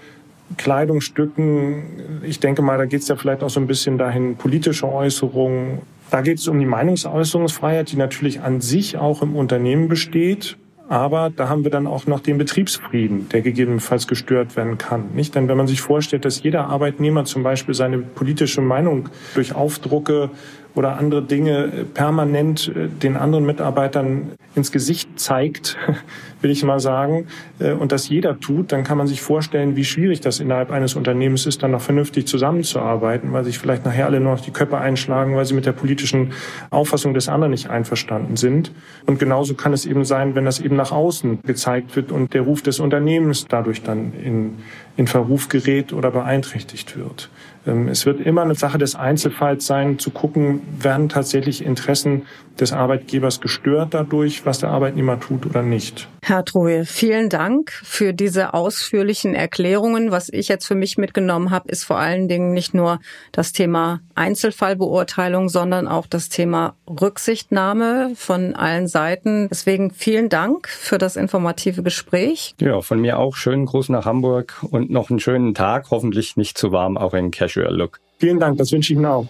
Kleidungsstücken, 0.57 2.21
ich 2.23 2.39
denke 2.39 2.61
mal, 2.61 2.77
da 2.77 2.85
geht 2.85 3.01
es 3.01 3.07
ja 3.07 3.15
vielleicht 3.15 3.43
auch 3.43 3.49
so 3.49 3.59
ein 3.59 3.67
bisschen 3.67 3.97
dahin, 3.97 4.35
politische 4.35 4.91
Äußerungen, 4.91 5.81
da 6.11 6.21
geht 6.21 6.37
es 6.37 6.47
um 6.47 6.59
die 6.59 6.65
Meinungsäußerungsfreiheit, 6.65 7.91
die 7.91 7.95
natürlich 7.95 8.41
an 8.41 8.61
sich 8.61 8.97
auch 8.97 9.21
im 9.21 9.35
Unternehmen 9.35 9.87
besteht. 9.87 10.57
Aber 10.89 11.29
da 11.29 11.47
haben 11.47 11.63
wir 11.63 11.71
dann 11.71 11.87
auch 11.87 12.05
noch 12.05 12.19
den 12.19 12.37
Betriebsfrieden, 12.37 13.29
der 13.29 13.41
gegebenenfalls 13.41 14.07
gestört 14.07 14.57
werden 14.57 14.77
kann. 14.77 15.11
Nicht? 15.15 15.35
Denn 15.35 15.47
wenn 15.47 15.55
man 15.55 15.67
sich 15.67 15.79
vorstellt, 15.79 16.25
dass 16.25 16.43
jeder 16.43 16.65
Arbeitnehmer 16.67 17.23
zum 17.23 17.43
Beispiel 17.43 17.73
seine 17.73 17.99
politische 17.99 18.59
Meinung 18.59 19.07
durch 19.33 19.55
Aufdrucke 19.55 20.31
oder 20.75 20.97
andere 20.97 21.21
Dinge 21.21 21.85
permanent 21.93 22.71
äh, 22.75 22.87
den 22.87 23.17
anderen 23.17 23.45
Mitarbeitern 23.45 24.31
ins 24.55 24.71
Gesicht 24.71 25.19
zeigt, 25.19 25.77
will 26.41 26.51
ich 26.51 26.63
mal 26.63 26.79
sagen, 26.79 27.27
äh, 27.59 27.71
und 27.71 27.91
das 27.91 28.09
jeder 28.09 28.39
tut, 28.39 28.71
dann 28.71 28.83
kann 28.83 28.97
man 28.97 29.07
sich 29.07 29.21
vorstellen, 29.21 29.75
wie 29.75 29.83
schwierig 29.83 30.21
das 30.21 30.39
innerhalb 30.39 30.71
eines 30.71 30.95
Unternehmens 30.95 31.45
ist, 31.45 31.63
dann 31.63 31.71
noch 31.71 31.81
vernünftig 31.81 32.27
zusammenzuarbeiten, 32.27 33.31
weil 33.33 33.43
sich 33.43 33.59
vielleicht 33.59 33.85
nachher 33.85 34.05
alle 34.05 34.19
noch 34.19 34.39
die 34.39 34.51
Köpfe 34.51 34.77
einschlagen, 34.77 35.35
weil 35.35 35.45
sie 35.45 35.53
mit 35.53 35.65
der 35.65 35.73
politischen 35.73 36.31
Auffassung 36.69 37.13
des 37.13 37.29
anderen 37.29 37.51
nicht 37.51 37.69
einverstanden 37.69 38.37
sind. 38.37 38.71
Und 39.05 39.19
genauso 39.19 39.53
kann 39.53 39.73
es 39.73 39.85
eben 39.85 40.05
sein, 40.05 40.35
wenn 40.35 40.45
das 40.45 40.59
eben 40.59 40.75
nach 40.75 40.91
außen 40.91 41.41
gezeigt 41.43 41.95
wird 41.95 42.11
und 42.11 42.33
der 42.33 42.41
Ruf 42.41 42.61
des 42.61 42.79
Unternehmens 42.79 43.45
dadurch 43.47 43.83
dann 43.83 44.13
in, 44.13 44.55
in 44.97 45.07
Verruf 45.07 45.49
gerät 45.49 45.93
oder 45.93 46.11
beeinträchtigt 46.11 46.97
wird. 46.97 47.29
Ähm, 47.65 47.87
es 47.87 48.05
wird 48.05 48.21
immer 48.21 48.41
eine 48.41 48.55
Sache 48.55 48.77
des 48.77 48.95
Einzelfalls 48.95 49.65
sein, 49.65 49.99
zu 49.99 50.11
gucken, 50.11 50.61
werden 50.79 51.09
tatsächlich 51.09 51.63
Interessen 51.63 52.23
des 52.59 52.73
Arbeitgebers 52.73 53.41
gestört 53.41 53.93
dadurch, 53.93 54.45
was 54.45 54.59
der 54.59 54.69
Arbeitnehmer 54.69 55.19
tut 55.19 55.45
oder 55.45 55.63
nicht. 55.63 56.07
Herr 56.23 56.45
Troje, 56.45 56.85
vielen 56.85 57.29
Dank 57.29 57.71
für 57.71 58.13
diese 58.13 58.53
ausführlichen 58.53 59.33
Erklärungen. 59.33 60.11
Was 60.11 60.29
ich 60.29 60.47
jetzt 60.47 60.67
für 60.67 60.75
mich 60.75 60.97
mitgenommen 60.97 61.49
habe, 61.49 61.69
ist 61.69 61.83
vor 61.83 61.97
allen 61.97 62.27
Dingen 62.27 62.53
nicht 62.53 62.75
nur 62.75 62.99
das 63.31 63.53
Thema 63.53 64.01
Einzelfallbeurteilung, 64.13 65.49
sondern 65.49 65.87
auch 65.87 66.05
das 66.05 66.29
Thema 66.29 66.75
Rücksichtnahme 66.87 68.11
von 68.15 68.55
allen 68.55 68.87
Seiten. 68.87 69.47
Deswegen 69.49 69.91
vielen 69.91 70.29
Dank 70.29 70.69
für 70.69 70.99
das 70.99 71.15
informative 71.15 71.81
Gespräch. 71.81 72.53
Ja, 72.61 72.81
von 72.81 72.99
mir 72.99 73.17
auch 73.17 73.35
schönen 73.35 73.65
Gruß 73.65 73.89
nach 73.89 74.05
Hamburg 74.05 74.63
und 74.69 74.91
noch 74.91 75.09
einen 75.09 75.19
schönen 75.19 75.55
Tag, 75.55 75.87
hoffentlich 75.89 76.37
nicht 76.37 76.57
zu 76.57 76.71
warm, 76.71 76.97
auch 76.97 77.15
in 77.15 77.31
Casual 77.51 77.75
Look. 77.75 77.99
Vielen 78.17 78.39
Dank, 78.39 78.57
das 78.57 78.71
wünsche 78.71 78.93
ich 78.93 78.97
Ihnen 78.97 79.05
auch. 79.05 79.27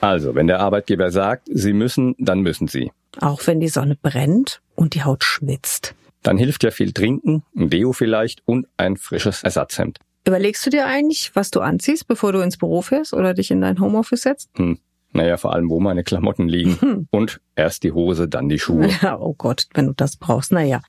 Also, 0.00 0.34
wenn 0.34 0.48
der 0.48 0.58
Arbeitgeber 0.58 1.12
sagt, 1.12 1.48
Sie 1.52 1.72
müssen, 1.72 2.16
dann 2.18 2.40
müssen 2.40 2.66
Sie. 2.66 2.90
Auch 3.20 3.46
wenn 3.46 3.60
die 3.60 3.68
Sonne 3.68 3.96
brennt 4.00 4.60
und 4.74 4.94
die 4.94 5.04
Haut 5.04 5.22
schwitzt. 5.22 5.94
Dann 6.24 6.38
hilft 6.38 6.64
ja 6.64 6.70
viel 6.70 6.92
Trinken, 6.92 7.44
ein 7.56 7.70
Deo 7.70 7.92
vielleicht 7.92 8.42
und 8.46 8.66
ein 8.76 8.96
frisches 8.96 9.44
Ersatzhemd. 9.44 9.98
Überlegst 10.26 10.64
du 10.66 10.70
dir 10.70 10.86
eigentlich, 10.86 11.34
was 11.34 11.50
du 11.50 11.60
anziehst, 11.60 12.08
bevor 12.08 12.32
du 12.32 12.40
ins 12.40 12.56
Büro 12.56 12.82
fährst 12.82 13.12
oder 13.12 13.34
dich 13.34 13.50
in 13.50 13.60
dein 13.60 13.80
Homeoffice 13.80 14.22
setzt? 14.22 14.50
Hm. 14.56 14.78
Naja, 15.12 15.36
vor 15.36 15.54
allem, 15.54 15.68
wo 15.68 15.78
meine 15.78 16.04
Klamotten 16.04 16.48
liegen. 16.48 16.80
Hm. 16.80 17.06
Und 17.10 17.40
erst 17.54 17.82
die 17.82 17.92
Hose, 17.92 18.28
dann 18.28 18.48
die 18.48 18.58
Schuhe. 18.58 18.88
Ja, 19.02 19.18
oh 19.18 19.34
Gott, 19.34 19.66
wenn 19.74 19.86
du 19.86 19.92
das 19.92 20.16
brauchst, 20.16 20.52
naja. 20.52 20.80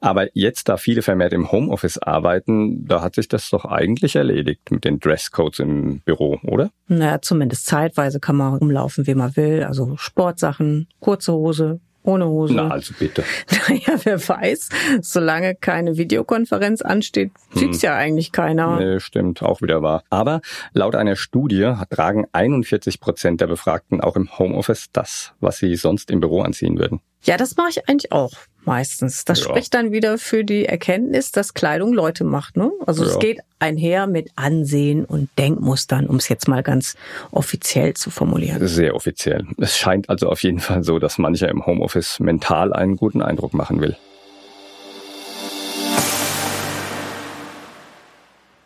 Aber 0.00 0.28
jetzt, 0.34 0.68
da 0.68 0.76
viele 0.76 1.02
vermehrt 1.02 1.32
im 1.32 1.52
Homeoffice 1.52 1.98
arbeiten, 1.98 2.86
da 2.86 3.02
hat 3.02 3.14
sich 3.14 3.28
das 3.28 3.50
doch 3.50 3.64
eigentlich 3.64 4.16
erledigt 4.16 4.70
mit 4.70 4.84
den 4.84 5.00
Dresscodes 5.00 5.58
im 5.58 6.00
Büro, 6.00 6.38
oder? 6.44 6.70
Naja, 6.86 7.20
zumindest 7.20 7.66
zeitweise 7.66 8.20
kann 8.20 8.36
man 8.36 8.54
rumlaufen, 8.54 9.06
wie 9.06 9.14
man 9.14 9.36
will. 9.36 9.64
Also 9.64 9.96
Sportsachen, 9.96 10.88
kurze 11.00 11.32
Hose, 11.32 11.80
ohne 12.08 12.26
Hose. 12.26 12.54
Na, 12.54 12.68
also 12.68 12.94
bitte. 12.98 13.22
Naja, 13.68 13.98
wer 14.04 14.28
weiß, 14.28 14.68
solange 15.02 15.54
keine 15.54 15.98
Videokonferenz 15.98 16.80
ansteht, 16.80 17.32
sieht's 17.54 17.82
hm. 17.82 17.86
ja 17.86 17.96
eigentlich 17.96 18.32
keiner. 18.32 18.78
Nee, 18.78 19.00
stimmt, 19.00 19.42
auch 19.42 19.60
wieder 19.60 19.82
wahr. 19.82 20.02
Aber 20.08 20.40
laut 20.72 20.96
einer 20.96 21.16
Studie 21.16 21.74
tragen 21.90 22.26
41 22.32 23.00
Prozent 23.00 23.40
der 23.40 23.46
Befragten 23.46 24.00
auch 24.00 24.16
im 24.16 24.38
Homeoffice 24.38 24.86
das, 24.92 25.34
was 25.40 25.58
sie 25.58 25.76
sonst 25.76 26.10
im 26.10 26.20
Büro 26.20 26.40
anziehen 26.40 26.78
würden. 26.78 27.00
Ja, 27.22 27.36
das 27.36 27.56
mache 27.56 27.70
ich 27.70 27.88
eigentlich 27.88 28.12
auch 28.12 28.32
meistens. 28.68 29.24
Das 29.24 29.40
ja. 29.40 29.44
spricht 29.46 29.74
dann 29.74 29.92
wieder 29.92 30.18
für 30.18 30.44
die 30.44 30.66
Erkenntnis, 30.66 31.32
dass 31.32 31.54
Kleidung 31.54 31.92
Leute 31.92 32.22
macht. 32.22 32.56
Ne? 32.56 32.70
Also 32.86 33.04
ja. 33.04 33.10
es 33.10 33.18
geht 33.18 33.40
einher 33.58 34.06
mit 34.06 34.30
Ansehen 34.36 35.04
und 35.04 35.30
Denkmustern, 35.38 36.06
um 36.06 36.16
es 36.16 36.28
jetzt 36.28 36.46
mal 36.46 36.62
ganz 36.62 36.94
offiziell 37.32 37.94
zu 37.94 38.10
formulieren. 38.10 38.66
Sehr 38.68 38.94
offiziell. 38.94 39.46
Es 39.56 39.76
scheint 39.76 40.08
also 40.08 40.28
auf 40.28 40.42
jeden 40.42 40.60
Fall 40.60 40.84
so, 40.84 40.98
dass 40.98 41.18
mancher 41.18 41.48
im 41.48 41.66
Homeoffice 41.66 42.20
mental 42.20 42.72
einen 42.72 42.96
guten 42.96 43.22
Eindruck 43.22 43.54
machen 43.54 43.80
will. 43.80 43.96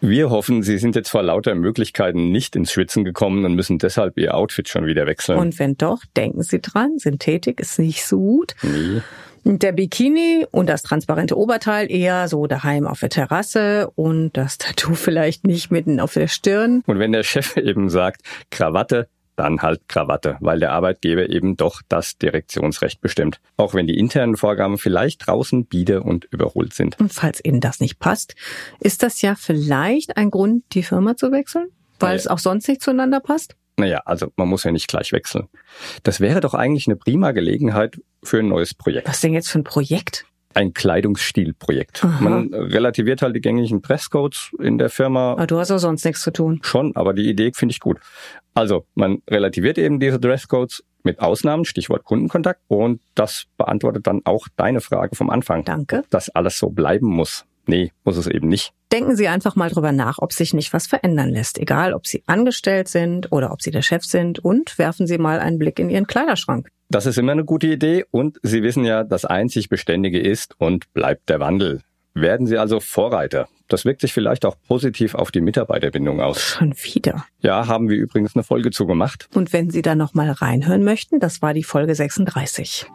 Wir 0.05 0.31
hoffen, 0.31 0.65
Sie 0.65 0.79
sind 0.79 0.97
jetzt 0.97 1.11
vor 1.11 1.23
lauter 1.23 1.55
Möglichkeiten 1.55 2.33
nicht 2.33 2.57
ins 2.57 2.73
Schwitzen 2.73 3.05
gekommen 3.05 3.45
und 3.45 3.55
müssen 3.55 3.79
deshalb 3.79 4.19
Ihr 4.19 4.35
Outfit 4.35 4.69
schon 4.69 4.85
wieder 4.85 5.07
wechseln. 5.07 5.39
Und 5.39 5.61
wenn 5.61 5.77
doch, 5.77 6.01
denken 6.17 6.43
Sie 6.43 6.61
dran, 6.61 6.99
Synthetik 6.99 7.61
ist 7.61 7.79
nicht 7.79 8.05
so 8.05 8.19
gut. 8.19 8.57
Nee. 8.63 9.01
Der 9.45 9.71
Bikini 9.71 10.45
und 10.51 10.69
das 10.69 10.83
transparente 10.83 11.39
Oberteil 11.39 11.89
eher 11.89 12.27
so 12.27 12.49
daheim 12.49 12.89
auf 12.89 12.99
der 12.99 13.11
Terrasse 13.11 13.93
und 13.95 14.37
das 14.37 14.59
Tattoo 14.59 14.95
vielleicht 14.97 15.47
nicht 15.47 15.71
mitten 15.71 16.01
auf 16.01 16.15
der 16.15 16.27
Stirn. 16.27 16.83
Und 16.87 16.99
wenn 16.99 17.13
der 17.13 17.23
Chef 17.23 17.57
eben 17.57 17.89
sagt, 17.89 18.23
Krawatte, 18.51 19.07
dann 19.37 19.63
halt 19.63 19.89
Krawatte, 19.89 20.37
weil 20.41 20.61
der 20.61 20.73
Arbeitgeber 20.73 21.29
eben 21.31 21.57
doch 21.57 21.83
das 21.89 22.19
Direktionsrecht 22.19 23.01
bestimmt. 23.01 23.41
Auch 23.57 23.75
wenn 23.75 23.87
die 23.87 23.99
internen 23.99 24.37
Vorgaben 24.37 24.79
vielleicht 24.79 25.27
draußen 25.27 25.67
biede 25.67 26.03
und 26.03 26.25
überholt 26.27 26.75
sind. 26.75 26.99
Und 27.01 27.13
falls 27.13 27.43
Ihnen 27.45 27.61
das 27.61 27.81
nicht 27.81 27.99
passt, 27.99 28.35
ist 28.81 29.03
das 29.03 29.23
ja 29.23 29.35
vielleicht 29.35 30.17
ein 30.17 30.31
Grund, 30.31 30.65
die 30.73 30.83
Firma 30.83 31.17
zu 31.17 31.33
wechseln? 31.33 31.69
Weil 31.99 32.11
Ja. 32.11 32.17
es 32.17 32.27
auch 32.29 32.39
sonst 32.39 32.69
nicht 32.69 32.83
zueinander 32.83 33.21
passt? 33.21 33.57
Naja, 33.79 34.03
also 34.05 34.31
man 34.37 34.49
muss 34.49 34.65
ja 34.65 34.71
nicht 34.71 34.87
gleich 34.89 35.13
wechseln. 35.13 35.49
Das 36.03 36.21
wäre 36.21 36.41
doch 36.41 36.53
eigentlich 36.55 36.87
eine 36.87 36.97
prima 36.97 37.33
Gelegenheit 37.33 38.01
für 38.23 38.41
ein 38.41 38.49
neues 38.49 38.75
Projekt. 38.75 39.09
Was 39.09 39.21
denn 39.21 39.33
jetzt 39.33 39.49
für 39.49 39.61
ein 39.61 39.65
Projekt? 39.65 40.27
Ein 40.55 40.75
Kleidungsstilprojekt. 40.75 42.05
Aha. 42.05 42.23
Man 42.23 42.53
relativiert 42.53 43.23
halt 43.23 43.37
die 43.37 43.41
gängigen 43.41 43.83
Dresscodes 43.83 44.51
in 44.59 44.79
der 44.79 44.91
Firma 44.91 45.33
Aber 45.33 45.47
du 45.47 45.59
hast 45.59 45.71
auch 45.71 45.79
sonst 45.79 46.05
nichts 46.05 46.23
zu 46.23 46.33
tun. 46.33 46.61
schon, 46.63 46.95
aber 46.97 47.15
die 47.15 47.29
Idee 47.29 47.53
finde 47.55 47.73
ich 47.73 47.81
gut. 47.81 47.99
Also, 48.55 48.85
man 48.95 49.23
relativiert 49.29 49.79
eben 49.79 49.99
diese 49.99 50.21
Dresscodes 50.21 50.85
mit 51.05 51.21
Ausnahmen, 51.21 51.65
Stichwort 51.65 52.05
Kundenkontakt, 52.05 52.61
und 52.69 53.01
das 53.15 53.47
beantwortet 53.57 54.07
dann 54.07 54.21
auch 54.25 54.47
deine 54.57 54.81
Frage 54.81 55.17
vom 55.17 55.31
Anfang. 55.31 55.65
Danke. 55.65 55.99
Ob 55.99 56.11
das 56.11 56.29
alles 56.29 56.59
so 56.59 56.71
bleiben 56.71 57.07
muss. 57.07 57.45
Nee, 57.67 57.93
muss 58.05 58.17
es 58.17 58.27
eben 58.27 58.49
nicht. 58.49 58.73
Denken 58.91 59.17
Sie 59.17 59.29
einfach 59.29 59.57
mal 59.57 59.71
drüber 59.71 59.93
nach, 59.93 60.19
ob 60.19 60.33
sich 60.33 60.53
nicht 60.53 60.73
was 60.73 60.87
verändern 60.87 61.31
lässt. 61.31 61.59
Egal, 61.59 61.95
ob 61.95 62.07
Sie 62.07 62.23
angestellt 62.27 62.89
sind 62.89 63.33
oder 63.33 63.53
ob 63.53 63.63
Sie 63.63 63.71
der 63.71 63.83
Chef 63.83 64.05
sind. 64.05 64.39
Und 64.39 64.79
werfen 64.79 65.07
Sie 65.07 65.19
mal 65.19 65.39
einen 65.39 65.59
Blick 65.59 65.79
in 65.79 65.89
Ihren 65.89 66.07
Kleiderschrank. 66.07 66.69
Das 66.91 67.07
ist 67.07 67.17
immer 67.17 67.33
eine 67.33 67.45
gute 67.45 67.69
Idee 67.69 68.05
und 68.11 68.39
Sie 68.43 68.63
wissen 68.63 68.85
ja, 68.85 69.03
das 69.05 69.25
einzig 69.25 69.69
Beständige 69.69 70.21
ist 70.21 70.55
und 70.59 70.93
bleibt 70.93 71.31
der 71.31 71.41
Wandel. 71.41 71.81
Werden 72.15 72.47
Sie 72.47 72.59
also 72.59 72.81
Vorreiter. 72.81 73.49
Das 73.69 73.87
wirkt 73.87 74.03
sich 74.03 74.13
vielleicht 74.13 74.45
auch 74.45 74.57
positiv 74.69 75.15
auf 75.15 75.31
die 75.31 75.41
Mitarbeiterbindung 75.41 76.21
aus. 76.21 76.43
Schon 76.43 76.75
wieder. 76.83 77.25
Ja, 77.41 77.67
haben 77.69 77.89
wir 77.89 77.97
übrigens 77.97 78.37
eine 78.37 78.43
Folge 78.43 78.71
zu 78.71 78.87
gemacht. 78.87 79.29
Und 79.35 79.55
wenn 79.55 79.71
Sie 79.71 79.81
da 79.81 79.95
noch 79.95 80.13
mal 80.13 80.31
reinhören 80.31 80.85
möchten, 80.85 81.21
das 81.21 81.41
war 81.41 81.55
die 81.55 81.65
Folge 81.65 81.95
36. 81.95 82.87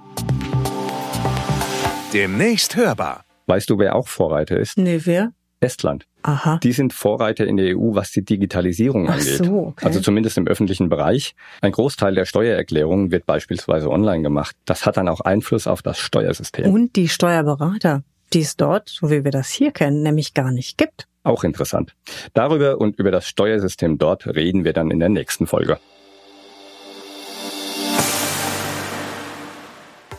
Demnächst 2.14 2.76
hörbar. 2.76 3.27
Weißt 3.48 3.70
du, 3.70 3.80
wer 3.80 3.96
auch 3.96 4.08
Vorreiter 4.08 4.58
ist? 4.58 4.78
Nee, 4.78 5.02
wer? 5.06 5.32
Estland. 5.60 6.06
Aha. 6.22 6.60
Die 6.62 6.74
sind 6.74 6.94
Vorreiter 6.94 7.48
in 7.48 7.58
der 7.58 7.78
EU, 7.78 7.96
was 7.96 8.12
die 8.12 8.24
Digitalisierung 8.24 9.08
Ach 9.10 9.14
angeht. 9.14 9.38
so, 9.38 9.68
okay. 9.68 9.86
Also 9.86 10.02
zumindest 10.02 10.38
im 10.38 10.48
öffentlichen 10.48 10.90
Bereich. 10.90 11.34
Ein 11.62 11.72
Großteil 11.72 12.14
der 12.14 12.26
Steuererklärungen 12.26 13.12
wird 13.12 13.26
beispielsweise 13.26 13.90
online 13.90 14.22
gemacht. 14.22 14.56
Das 14.66 14.86
hat 14.86 14.98
dann 14.98 15.08
auch 15.08 15.22
Einfluss 15.22 15.66
auf 15.66 15.82
das 15.82 15.98
Steuersystem. 15.98 16.72
Und 16.72 16.96
die 16.96 17.08
Steuerberater, 17.08 18.04
die 18.34 18.42
es 18.42 18.58
dort, 18.58 18.90
so 18.90 19.10
wie 19.10 19.24
wir 19.24 19.32
das 19.32 19.50
hier 19.50 19.72
kennen, 19.72 20.04
nämlich 20.04 20.34
gar 20.34 20.52
nicht 20.52 20.78
gibt. 20.78 21.08
Auch 21.24 21.44
interessant. 21.44 21.94
Darüber 22.34 22.80
und 22.80 23.00
über 23.00 23.12
das 23.12 23.28
Steuersystem 23.28 23.98
dort 23.98 24.28
reden 24.28 24.64
wir 24.64 24.74
dann 24.74 24.92
in 24.92 25.00
der 25.00 25.10
nächsten 25.10 25.48
Folge. 25.48 25.80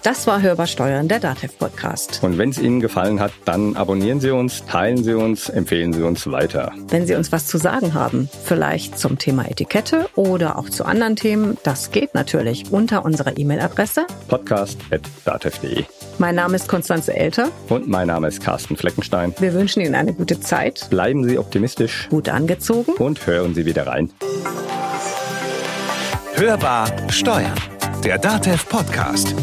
Das 0.09 0.27
war 0.27 0.41
Hörbar 0.41 0.67
Steuern, 0.67 1.07
der 1.07 1.21
DATEV 1.21 1.59
Podcast. 1.59 2.21
Und 2.23 2.39
wenn 2.39 2.49
es 2.49 2.59
Ihnen 2.59 2.81
gefallen 2.81 3.21
hat, 3.21 3.31
dann 3.45 3.77
abonnieren 3.77 4.21
Sie 4.21 4.31
uns, 4.31 4.65
teilen 4.65 5.05
Sie 5.05 5.13
uns, 5.13 5.51
empfehlen 5.51 5.93
Sie 5.93 6.03
uns 6.03 6.27
weiter. 6.33 6.73
Wenn 6.89 7.07
Sie 7.07 7.15
uns 7.15 7.31
was 7.31 7.47
zu 7.47 7.59
sagen 7.59 7.93
haben, 7.93 8.31
vielleicht 8.43 8.99
zum 8.99 9.19
Thema 9.19 9.51
Etikette 9.51 10.09
oder 10.15 10.57
auch 10.57 10.71
zu 10.71 10.87
anderen 10.87 11.15
Themen, 11.15 11.59
das 11.63 11.91
geht 11.91 12.15
natürlich 12.15 12.73
unter 12.73 13.05
unserer 13.05 13.37
E-Mail-Adresse. 13.37 14.07
Podcast.datev.de. 14.29 15.85
Mein 16.17 16.37
Name 16.37 16.57
ist 16.57 16.69
Konstanze 16.69 17.15
Elter. 17.15 17.51
Und 17.69 17.87
mein 17.87 18.07
Name 18.07 18.29
ist 18.29 18.41
Carsten 18.41 18.79
Fleckenstein. 18.79 19.35
Wir 19.41 19.53
wünschen 19.53 19.83
Ihnen 19.83 19.95
eine 19.95 20.15
gute 20.15 20.41
Zeit, 20.41 20.87
Bleiben 20.89 21.29
Sie 21.29 21.39
optimistisch 21.39 22.09
gut 22.09 22.31
angezogen. 22.31 22.93
und 22.93 23.27
hören 23.27 23.55
Sie 23.55 23.67
wieder 23.67 23.87
rein. 23.87 24.09
Hörbar 26.33 26.87
Steuern. 27.11 27.53
Der 28.03 28.17
DATEV 28.17 28.67
Podcast. 28.71 29.35